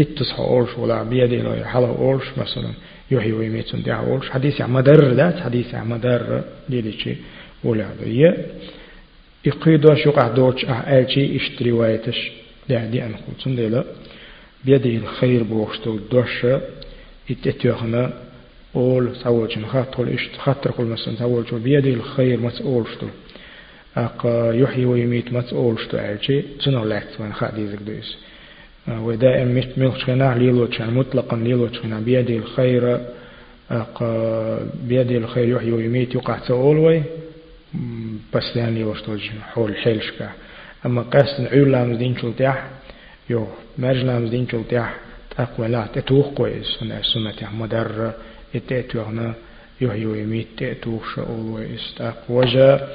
إتس 0.00 0.32
أولش 0.32 0.78
ولا 0.78 1.02
بيدي 1.02 1.40
الخير 1.40 1.64
حلا 1.64 1.86
أولش 1.86 2.24
مثلا 2.36 2.70
يوهي 3.10 3.32
ويميت 3.32 3.66
سنتح 3.66 3.98
أولش 3.98 4.30
حديث 4.30 4.60
مدر 4.60 5.12
ذات 5.12 5.40
حديث 5.40 5.74
مدر 5.74 6.42
ليلش 6.68 7.08
ولا 7.64 7.86
ي 8.06 8.34
يقيدوا 9.44 9.94
شو 9.94 10.10
قاعد 10.10 10.34
دوتش 10.34 10.64
أه 10.64 10.70
ألشي 10.72 11.36
اشتري 11.36 11.72
وايتش 11.72 12.30
لا 12.68 12.84
دي 12.84 13.04
أن 13.04 13.14
خلصن 13.26 13.56
ديلا. 13.56 13.84
بيده 14.64 14.90
الخير 14.90 15.42
بوشتو 15.42 15.98
دوش 16.12 16.46
اتتوخنا 17.30 18.12
أول 18.76 19.16
سوالشن 19.16 19.66
خاطر 19.66 20.14
إشت 20.14 20.36
خاطر 20.36 20.70
كل 20.70 20.84
مثلا 20.84 21.16
سوالشو 21.16 21.58
بيده 21.58 21.90
الخير 21.90 22.40
مسؤولشتو 22.40 23.06
أقا 23.96 24.52
يحيي 24.52 24.84
ويميت 24.84 25.32
مسؤولشتو 25.32 25.96
الشي 25.98 26.42
تنو 26.42 26.84
لعت 26.84 27.20
من 27.20 27.32
خاديزك 27.32 27.78
دويس 27.82 28.16
ودائما 28.88 29.52
مش 29.52 29.64
ملخشنا 29.76 30.34
ليلوتشان 30.38 30.94
مطلقا 30.94 31.36
ليلوتشنا 31.36 32.00
بيده 32.00 32.36
الخير 32.36 33.00
أقا 33.70 34.70
بيده 34.84 35.16
الخير 35.16 35.48
يحيي 35.56 35.72
ويميت 35.72 36.14
يقع 36.14 36.38
سؤول 36.48 37.02
بس 38.34 38.56
يعني 38.56 38.84
وشتوج 38.84 39.20
حول 39.52 39.76
حيلشكا 39.76 40.30
أما 40.86 41.02
قاس 41.02 41.40
عيول 41.40 41.72
لامز 41.72 41.96
دين 41.96 42.14
شلتيح 43.28 43.30
يو 43.30 43.46
مرج 43.78 43.96
لامز 43.96 44.30
دين 44.30 44.48
شلتيح 44.48 44.94
تقوى 45.30 45.68
لا 45.68 45.86
تتوخ 45.94 46.34
كويس 46.34 46.82
هنا 46.82 47.00
السنة 47.00 47.52
مدر 47.52 48.12
اتأتو 48.54 49.00
هنا 49.02 49.34
يو 49.80 50.14
يميت 50.14 50.46
تأتوخ 50.58 51.14
شاول 51.14 51.50
ويس 51.50 51.94
تقوى 51.96 52.46
جا 52.46 52.88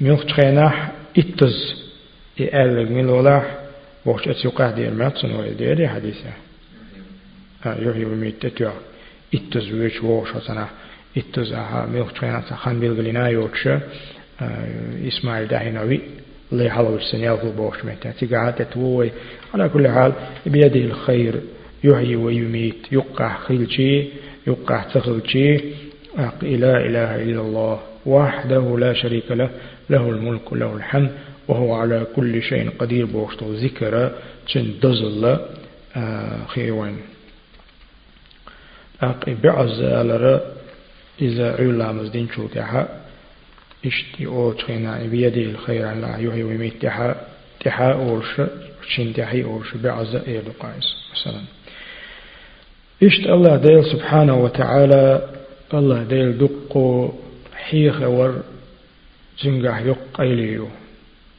ميوخ 0.00 0.24
تخيناح 0.24 0.92
اتز 1.18 1.86
إقال 2.40 2.92
ميلولاح 2.92 3.58
وقت 4.04 4.28
أتسوقع 4.28 4.70
دير 4.70 4.90
ماتسن 4.94 5.30
ويدير 5.34 5.88
حديثة 5.88 6.32
يحيي 7.66 8.04
ويميت 8.04 8.42
تأتو 8.42 8.70
اتز 9.34 9.72
ويش 9.72 10.02
ووش 10.02 10.30
هتنا 10.36 10.68
اتز 11.16 11.52
أها 11.52 11.86
ميوخ 11.86 12.12
تخيناح 12.12 12.54
خان 12.54 12.80
بيلغلنا 12.80 13.28
يوتش 13.28 13.68
إسماعيل 15.08 15.48
داهنوي 15.48 16.00
الله 16.52 16.96
السنيال 16.96 17.38
هو 17.38 17.50
بوش 17.50 17.84
مهتا 17.84 18.10
تقعد 18.10 18.54
تتوي 18.54 19.10
على 19.54 19.68
كل 19.68 19.88
حال 19.88 20.12
بيده 20.46 20.80
الخير 20.80 21.34
يحيي 21.84 22.16
ويميت. 22.16 22.92
يقع 22.92 23.36
خلشي 23.36 24.04
يقع 24.46 24.82
تخلشي 24.82 25.56
لا 26.42 26.76
إله 26.86 27.22
إلا 27.22 27.40
الله 27.40 27.80
وحده 28.06 28.78
لا 28.78 28.92
شريك 28.92 29.30
له. 29.30 29.50
له 29.90 30.10
الملك 30.10 30.52
له 30.52 30.76
الحمد. 30.76 31.10
وهو 31.48 31.74
على 31.74 32.06
كل 32.16 32.42
شيء 32.42 32.70
قدير. 32.78 33.06
بوشتو 33.06 33.52
ذكر 33.52 34.12
تن 34.52 34.66
دزل 34.82 35.38
خيوان. 36.46 36.96
أقي 39.02 39.34
بعز 39.34 39.80
إذا 41.20 41.56
علامز 41.56 42.08
دين 42.08 42.28
شو 42.34 42.46
أو 44.20 44.52
تخينا 44.52 45.02
بيدي 45.02 45.50
الخير 45.50 45.86
على 45.86 46.22
يوهي 46.22 46.42
ويميت 46.42 46.82
تحا 46.82 47.14
تحا 47.60 47.92
أورش 47.92 48.40
شين 48.94 49.12
تحي 49.14 49.42
أورش 49.44 49.74
بعز 49.74 50.14
إيلو 50.14 50.52
قايس 50.60 50.96
مثلا 51.12 51.40
إشت 53.02 53.26
الله 53.26 53.56
ديل 53.56 53.84
سبحانه 53.92 54.34
وتعالى 54.34 55.28
الله 55.74 56.02
ديل 56.02 56.38
دقو 56.38 57.12
حيخ 57.54 58.02
ور 58.02 58.42
زنقح 59.42 59.78
يق 59.80 59.98
قيليو 60.14 60.68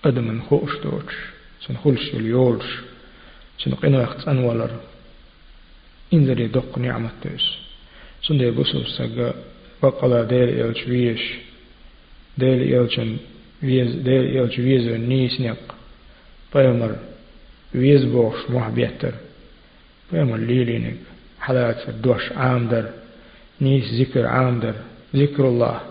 قدمن 0.04 0.42
خوش 0.42 0.72
دوش 0.84 1.16
سنخلش 1.68 2.14
اليولش 2.14 2.70
سنقنا 3.64 4.04
يخت 4.04 4.28
أنولر 4.28 4.72
إنزري 6.14 6.48
دق 6.48 6.78
نعمة 6.78 7.10
تيس 7.24 7.46
سندي 8.28 8.52
بسو 8.52 8.84
سقا 8.84 9.34
بقلا 9.84 10.24
ديل 10.24 10.50
إلش 12.42 12.44
ويش 12.44 12.68
ديل 12.68 12.82
إلشن 12.82 13.18
ويز 13.64 13.96
ديل 13.96 14.38
إلش 14.38 14.60
ويز 14.60 14.88
نيس 14.88 15.42
نق 15.42 15.76
بيمر 16.56 16.96
ويز 17.76 18.04
بوش 18.04 18.50
محبيتر 18.50 19.14
بيمر 20.12 20.38
ليلينك 20.38 20.98
حالات 21.40 21.90
الدوش 21.90 22.32
عامدر 22.32 22.90
نيس 23.62 23.94
ذكر 23.94 24.26
عامدر 24.26 24.76
ذكر 25.16 25.48
الله. 25.48 25.82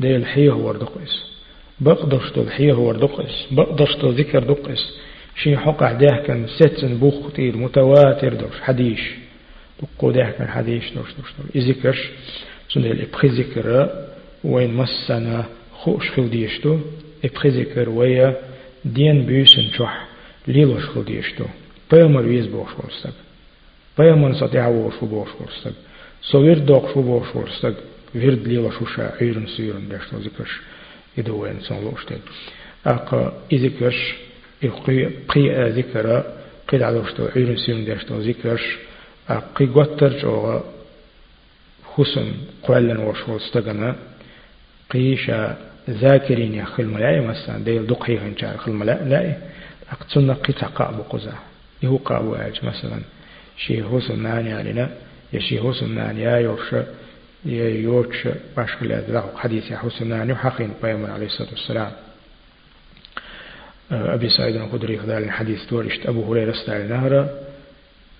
ديل 0.00 0.26
حيه 0.26 0.50
وردقس 0.50 1.30
بقدرش 1.80 2.32
دل 2.32 2.50
حيه 2.50 2.72
وردقس 2.72 3.46
بقدرش 3.50 3.96
دل 3.96 4.12
ذكر 4.12 4.42
دقس 4.44 4.82
شي 5.36 5.56
حقع 5.56 5.92
ده 5.92 6.22
كان 6.26 6.46
ستن 6.46 6.98
بوخ 6.98 7.32
كتير 7.32 7.56
متواتر 7.56 8.34
دوش. 8.34 8.60
حديش. 8.60 9.00
دقو 9.82 10.10
ده 10.10 10.30
كان 10.38 10.48
حديش 10.48 10.90
دوش 10.90 11.08
دوش 11.18 11.30
دوش. 11.38 11.56
إذكرش. 11.56 12.08
سندل 12.72 13.00
إبخي 13.00 13.28
ذكر. 13.28 13.90
وين 14.44 14.74
مسنا 14.74 15.44
خوش 15.80 16.10
خل 16.10 16.30
ديشتو 16.30 16.78
إبخي 17.24 17.48
ذكر 17.48 17.88
ويا 17.88 18.36
دين 18.84 19.26
بيسن 19.26 19.70
شح 19.78 20.06
ليلوش 20.48 20.84
خل 20.84 21.04
ديشتو 21.04 21.44
بيامر 21.92 22.26
ويز 22.26 22.46
بوش 22.46 22.70
ورستك 22.78 23.16
بيامر 23.98 24.32
سطيع 24.34 24.68
ووش 24.68 24.94
بوش 25.02 25.28
ورستك 25.40 25.72
سوير 26.22 26.58
دوق 26.58 26.94
شو 26.94 27.02
بوش 27.02 27.36
ورستك 27.36 27.74
ورد 28.14 28.48
ليلا 28.48 28.70
شو 28.70 28.84
شا 28.86 29.12
عيرن 29.20 29.46
سيرن 29.46 29.88
داشتو 29.88 30.16
ذكرش 30.16 30.60
إدوين 31.18 31.60
سن 31.60 31.84
لوشتك 31.84 32.20
أقا 32.86 33.42
إذكرش 33.52 34.14
إقي 34.64 35.04
قي 35.28 35.70
ذكر 35.70 36.06
قيل 36.68 36.82
على 36.84 36.98
وشتو 36.98 37.26
عيرن 37.36 37.56
سيرن 37.56 37.84
داشتو 37.84 38.18
ذكرش 38.18 38.76
أقي 39.28 39.66
قتر 39.66 40.18
جو 40.18 40.60
حسن 41.92 42.32
قولا 42.62 43.00
وشو 43.00 43.36
استغنى 43.36 43.94
قيشا 44.90 45.69
ذاكرين 45.90 46.54
يا 46.54 46.64
خل 46.64 46.84
ملاي 46.84 47.20
مثلا 47.20 47.64
ديل 47.64 47.86
دقي 47.86 48.18
هنجار 48.18 48.56
خل 48.56 48.72
ملاي 48.72 49.08
لا 49.08 49.36
أقتلنا 49.92 50.34
قطع 50.34 50.90
بقزا 50.90 51.32
يهو 51.82 51.96
قابو 51.96 52.34
أج 52.34 52.60
مثلا 52.62 53.00
شي 53.56 53.84
حسن 53.84 54.22
ناني 54.22 54.52
علينا 54.52 54.90
يشي 55.32 55.60
حسن 55.60 55.94
ناني 55.94 56.22
يا 56.22 56.36
يوش 56.36 56.72
يا 57.44 57.68
يوش 57.68 58.28
باشكل 58.56 58.92
ذاك 58.92 59.36
حديث 59.36 59.70
يا 59.70 59.76
حسن 59.76 60.06
ناني 60.06 60.32
وحقين. 60.32 60.72
بيامر 60.82 61.10
عليه 61.10 61.26
الصلاة 61.26 61.50
والسلام. 61.50 61.92
أبي 63.92 64.28
سعيد 64.28 64.56
الخدري 64.56 64.98
في 64.98 65.06
ذلك 65.06 65.26
الحديث 65.26 65.70
دورشت 65.70 66.06
أبو 66.06 66.32
هريرة 66.32 66.50
استعلى 66.50 66.88
نهر 66.88 67.28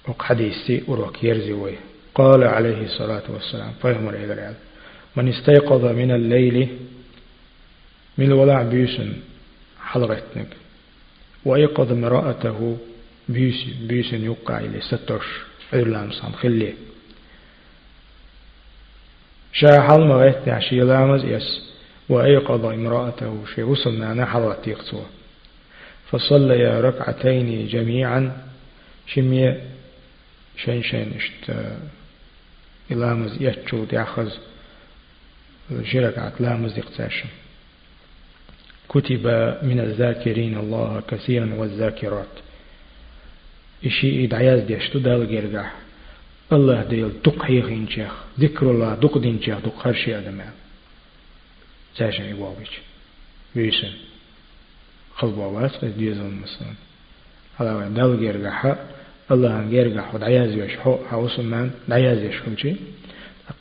وحديثي 0.09 0.83
أروك 0.89 1.25
يرزي 1.25 1.75
قال 2.15 2.45
عليه 2.45 2.85
الصلاة 2.85 3.23
والسلام 3.29 3.73
فيهمر 3.83 4.15
إلى 4.15 4.33
العلم 4.33 4.55
من 5.17 5.29
استيقظ 5.29 5.85
من 5.85 6.11
الليل 6.11 6.69
من 8.21 8.27
الولع 8.27 8.63
بيسن 8.63 9.13
حضرتنك 9.81 10.47
وأيقظ 11.45 11.93
امرأته 11.93 12.79
بيسن 13.29 13.87
بيسن 13.87 14.25
يقع 14.25 14.59
إلى 14.59 14.81
ستوش 14.81 15.27
إرلام 15.75 16.11
صام 16.11 16.33
خلي. 16.33 16.75
شاحل 19.53 20.01
مغيت 20.01 20.49
عشي 20.49 20.81
لامز 20.81 21.25
يس. 21.25 21.71
وأيقظ 22.09 22.65
امرأته 22.65 23.45
شي 23.55 23.63
وصلنا 23.63 24.15
نحضر 24.15 24.55
تيقصوه 24.55 25.07
فصليا 26.11 26.81
ركعتين 26.81 27.69
جميعا. 27.69 28.47
شمية 29.07 29.61
شين 30.57 30.83
شين 30.83 31.13
اشت 31.17 31.53
إلامز 32.91 33.43
يتشو 33.43 33.87
يأخذ. 33.93 34.31
شركة 35.85 36.33
لامز 36.41 36.79
يقتاشم 36.79 37.29
كتب 38.95 39.27
من 39.63 39.81
الذاكرين 39.81 40.55
الله 40.59 41.03
كثيرا 41.09 41.55
والذاكرات. 41.55 42.35
إشي 43.87 44.25
إدعياز 44.25 44.61
ديشتو 44.61 44.99
دال 44.99 45.23
جرجح 45.33 45.75
الله 46.53 46.83
ديل 46.83 47.13
دق 47.25 47.45
هيغين 47.45 47.89
شيخ 47.89 48.13
ذكر 48.41 48.71
الله 48.71 48.95
دق 48.95 49.19
دين 49.19 49.41
شيخ 49.43 49.59
دق 49.59 49.87
هرشي 49.87 50.19
أدم 50.19 50.41
تاشن 51.97 52.25
إيوابيش 52.25 52.73
بيسن 53.55 53.93
خلبوات 55.15 55.85
ديزون 55.85 56.35
مثلا 56.43 56.73
هذا 57.59 57.89
دال 57.89 58.21
جرجح 58.21 58.77
الله 59.33 59.53
عن 59.53 59.71
جرجح 59.71 60.15
ودعياز 60.15 60.53
يشحو 60.55 60.93
حوصل 61.11 61.45
من 61.45 61.71
دعياز 61.89 62.19
يشحو 62.19 62.57
شي 62.57 62.75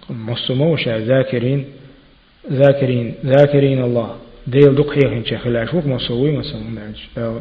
مصمو 0.10 0.76
شا 0.76 1.00
ذاكرين. 1.00 1.66
ذاكرين. 2.52 3.16
ذاكرين 3.26 3.84
الله. 3.84 4.20
ديل 4.50 4.76
دق 4.76 4.90
هيغين 4.98 5.26
شيخ 5.26 5.48
لا 5.48 5.66
شوف 5.66 5.86
مصوي 5.86 6.32
مثلا 6.32 6.94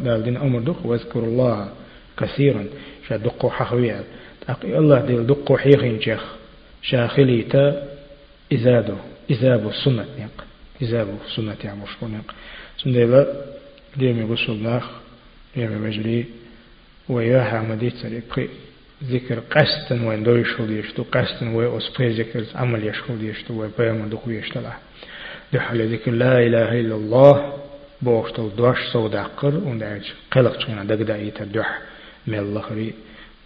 دال 0.04 0.22
دين 0.24 0.36
أمر 0.36 0.60
دق 0.60 0.86
واذكر 0.86 1.20
الله 1.20 1.68
كثيرا. 2.18 2.64
شا 3.08 3.16
دقو 3.16 3.48
أقي 4.48 4.78
الله 4.78 5.00
ديل 5.06 5.26
دقو 5.26 5.56
حيخين 5.56 6.00
شيخ 6.00 6.22
شاخلي 6.82 7.42
تا 7.42 7.88
إزادو. 8.52 8.96
إزابو 9.32 9.70
سنة 9.84 10.04
نيق 10.18 10.36
إزابو 10.82 11.16
سنة 11.36 11.56
يعني 11.64 11.80
مشكو 11.82 12.06
نيق 12.06 12.34
سنديلا 12.82 13.20
ديمي 13.96 14.24
غسل 14.24 14.62
ناخ. 14.62 14.86
ديمي 15.56 15.76
مجلي. 15.76 16.24
وياها 17.08 17.62
مديت 17.62 17.94
سريقي 18.02 18.48
ذكر 19.04 19.38
قصدا 19.38 20.08
وين 20.08 20.22
دو 20.22 20.36
يشهد 20.36 20.70
يشتو. 20.70 21.02
قصدا 21.12 21.56
وين 21.56 21.76
أسبي 21.76 22.08
ذكر 22.08 22.44
عمل 22.54 22.86
يشهد 22.86 23.22
يشتو. 23.22 23.60
وين 23.60 23.70
بيام 23.78 24.08
دقو 24.08 24.30
يشتلا. 24.30 24.72
لا 25.52 26.38
إله 26.38 26.80
إلا 26.80 26.94
الله 26.94 27.52
بوشتل 28.02 28.50
دوش 28.56 28.78
سوداقر 28.92 29.54
وندعج 29.54 30.02
قلق 30.32 30.56
تشينا 30.56 30.84
دقدا 30.84 31.16
يتدح 31.16 31.78
من 32.26 32.38
الله 32.38 32.62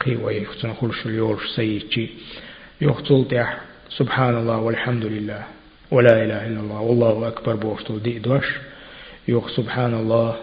قي 0.01 0.17
ويختن 0.17 0.73
خلش 0.75 1.07
اليورش 1.07 1.47
سيتشي 1.57 2.09
يختل 2.81 3.25
تح 3.31 3.59
سبحان 3.99 4.37
الله 4.39 4.59
والحمد 4.59 5.05
لله 5.05 5.43
ولا 5.91 6.25
إله 6.25 6.47
إلا 6.47 6.61
الله 6.61 6.81
والله 6.81 7.29
أكبر 7.29 7.55
بوختل 7.55 8.03
دي 8.03 8.19
دوش 8.19 8.47
يخ 9.29 9.49
سبحان 9.57 9.95
الله 9.95 10.37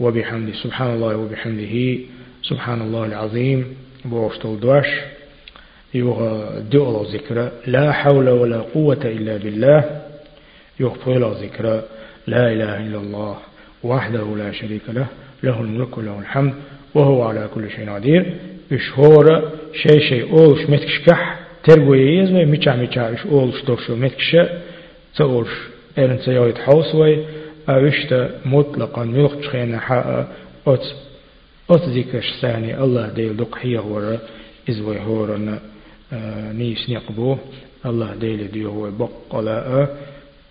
وبحمده 0.00 0.52
سبحان 0.52 0.94
الله 0.94 1.16
وبحمده 1.16 1.98
سبحان 2.42 2.82
الله 2.82 3.04
العظيم 3.06 3.76
بوختل 4.04 4.60
دوش 4.60 4.86
يخ 5.94 6.18
دؤل 6.70 7.06
ذكر 7.14 7.50
لا 7.66 7.92
حول 7.92 8.28
ولا 8.28 8.60
قوة 8.60 9.00
إلا 9.04 9.36
بالله 9.36 9.99
يخ 10.80 11.08
ذكر 11.08 11.82
لا 12.26 12.52
إله 12.52 12.76
إلا 12.76 12.98
الله 12.98 13.36
وحده 13.84 14.36
لا 14.36 14.52
شريك 14.52 14.82
له 14.88 15.06
له 15.42 15.60
الملك 15.60 15.98
وله 15.98 16.18
الحمد 16.18 16.54
وهو 16.94 17.22
على 17.22 17.48
كل 17.54 17.70
شيء 17.70 17.90
قدير 17.90 18.34
إش 18.72 18.90
هورا 18.94 19.50
شيء 19.72 20.00
شيء 20.08 20.38
أولش 20.38 20.70
متكش 20.70 20.98
كح 21.06 21.40
تربوي 21.64 22.18
يزوي 22.18 22.44
ميشا 22.44 22.70
ميشا 22.70 23.14
إش 23.14 23.26
أولش 23.26 23.62
دوشو 23.64 23.96
متكش 23.96 24.36
تأولش 25.16 25.50
إرن 25.98 26.18
سيويت 26.18 26.58
حوسوي 26.58 27.24
أوشتا 27.68 28.30
مطلقا 28.44 29.04
ملق 29.04 29.40
تخينا 29.40 29.78
حاء 29.78 30.28
أت 30.66 30.86
أت 31.70 31.82
ذكرش 31.88 32.32
ثاني 32.40 32.82
الله 32.84 33.08
ديل 33.08 33.36
دق 33.36 33.58
هي 33.60 33.78
هورا 33.78 34.18
إزوي 34.70 34.98
هورا 34.98 35.60
نيس 36.52 36.90
نقبو 36.90 37.36
الله 37.86 38.14
ديل 38.14 38.50
ديو 38.50 38.70
هو 38.70 38.90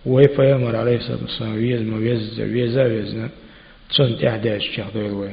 بقلا 0.06 0.14
ويفيامر 0.14 0.76
عليه 0.76 0.96
الصلاة 0.96 1.22
والسلام 1.22 1.54
ويز 1.54 1.82
ما 1.82 1.96
ويز 1.96 2.40
ويزا 2.40 2.84
ويزنا 2.84 3.28
تشنت 3.90 4.24
إحداش 4.24 4.68
شيخ 4.68 4.92
ديل 4.94 5.12
وي 5.12 5.30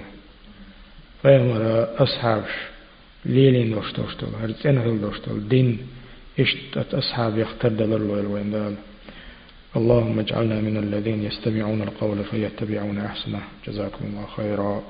فيامر 1.21 1.87
أصحابش 1.97 2.51
ليلين 3.25 3.71
دوشتوشتول 3.71 4.29
هرتين 4.41 4.77
هل 4.77 5.01
دوشتول 5.01 5.47
دين 5.47 5.79
اشتت 6.39 6.93
أصحاب 6.93 7.37
يختر 7.37 7.69
دلال 7.69 8.25
وين 8.27 8.51
دال 8.51 8.75
اللهم 9.75 10.19
اجعلنا 10.19 10.61
من 10.61 10.77
الذين 10.77 11.23
يستمعون 11.23 11.81
القول 11.81 12.23
فيتبعون 12.23 12.97
أحسنه. 12.97 13.41
جزاكم 13.67 14.05
الله 14.05 14.25
خيرا 14.37 14.83